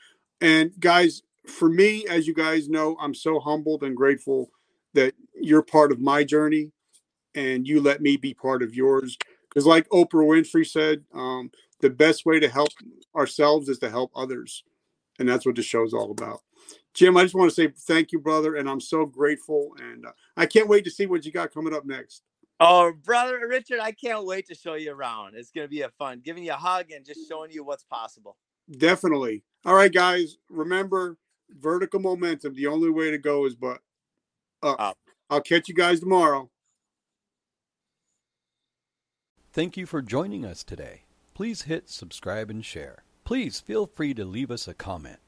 And 0.41 0.71
guys, 0.79 1.23
for 1.45 1.69
me, 1.69 2.05
as 2.07 2.27
you 2.27 2.33
guys 2.33 2.69
know, 2.69 2.97
I'm 2.99 3.13
so 3.13 3.39
humbled 3.39 3.83
and 3.83 3.95
grateful 3.95 4.51
that 4.93 5.13
you're 5.33 5.61
part 5.61 5.91
of 5.91 5.99
my 5.99 6.23
journey 6.23 6.71
and 7.35 7.67
you 7.67 7.81
let 7.81 8.01
me 8.01 8.17
be 8.17 8.33
part 8.33 8.63
of 8.63 8.75
yours. 8.75 9.17
Because, 9.49 9.65
like 9.65 9.87
Oprah 9.89 10.25
Winfrey 10.25 10.67
said, 10.67 11.03
um, 11.13 11.51
the 11.81 11.89
best 11.89 12.25
way 12.25 12.39
to 12.39 12.49
help 12.49 12.69
ourselves 13.15 13.69
is 13.69 13.79
to 13.79 13.89
help 13.89 14.11
others. 14.15 14.63
And 15.19 15.27
that's 15.27 15.45
what 15.45 15.55
the 15.55 15.63
show's 15.63 15.93
all 15.93 16.11
about. 16.11 16.41
Jim, 16.93 17.17
I 17.17 17.23
just 17.23 17.35
want 17.35 17.49
to 17.49 17.55
say 17.55 17.67
thank 17.67 18.11
you, 18.11 18.19
brother. 18.19 18.55
And 18.55 18.69
I'm 18.69 18.79
so 18.79 19.05
grateful. 19.05 19.75
And 19.79 20.05
uh, 20.05 20.11
I 20.35 20.45
can't 20.45 20.67
wait 20.67 20.83
to 20.85 20.91
see 20.91 21.05
what 21.05 21.25
you 21.25 21.31
got 21.31 21.53
coming 21.53 21.73
up 21.73 21.85
next. 21.85 22.23
Oh, 22.59 22.91
brother 23.03 23.47
Richard, 23.47 23.79
I 23.79 23.91
can't 23.91 24.25
wait 24.25 24.47
to 24.47 24.55
show 24.55 24.73
you 24.73 24.91
around. 24.91 25.35
It's 25.35 25.51
going 25.51 25.65
to 25.65 25.69
be 25.69 25.81
a 25.81 25.89
fun, 25.89 26.21
giving 26.23 26.43
you 26.43 26.53
a 26.53 26.55
hug 26.55 26.91
and 26.91 27.05
just 27.05 27.27
showing 27.29 27.51
you 27.51 27.63
what's 27.63 27.83
possible. 27.83 28.35
Definitely. 28.79 29.43
All 29.63 29.75
right, 29.75 29.93
guys. 29.93 30.37
Remember, 30.49 31.17
vertical 31.51 31.99
momentum. 31.99 32.55
The 32.55 32.67
only 32.67 32.89
way 32.89 33.11
to 33.11 33.17
go 33.17 33.45
is 33.45 33.55
but 33.55 33.79
up. 34.63 34.79
Up. 34.79 34.97
I'll 35.29 35.41
catch 35.41 35.67
you 35.67 35.75
guys 35.75 35.99
tomorrow. 35.99 36.49
Thank 39.51 39.77
you 39.77 39.85
for 39.85 40.01
joining 40.01 40.45
us 40.45 40.63
today. 40.63 41.03
Please 41.33 41.63
hit 41.63 41.89
subscribe 41.89 42.49
and 42.49 42.63
share. 42.63 43.03
Please 43.23 43.59
feel 43.59 43.85
free 43.85 44.13
to 44.13 44.25
leave 44.25 44.49
us 44.49 44.67
a 44.67 44.73
comment. 44.73 45.19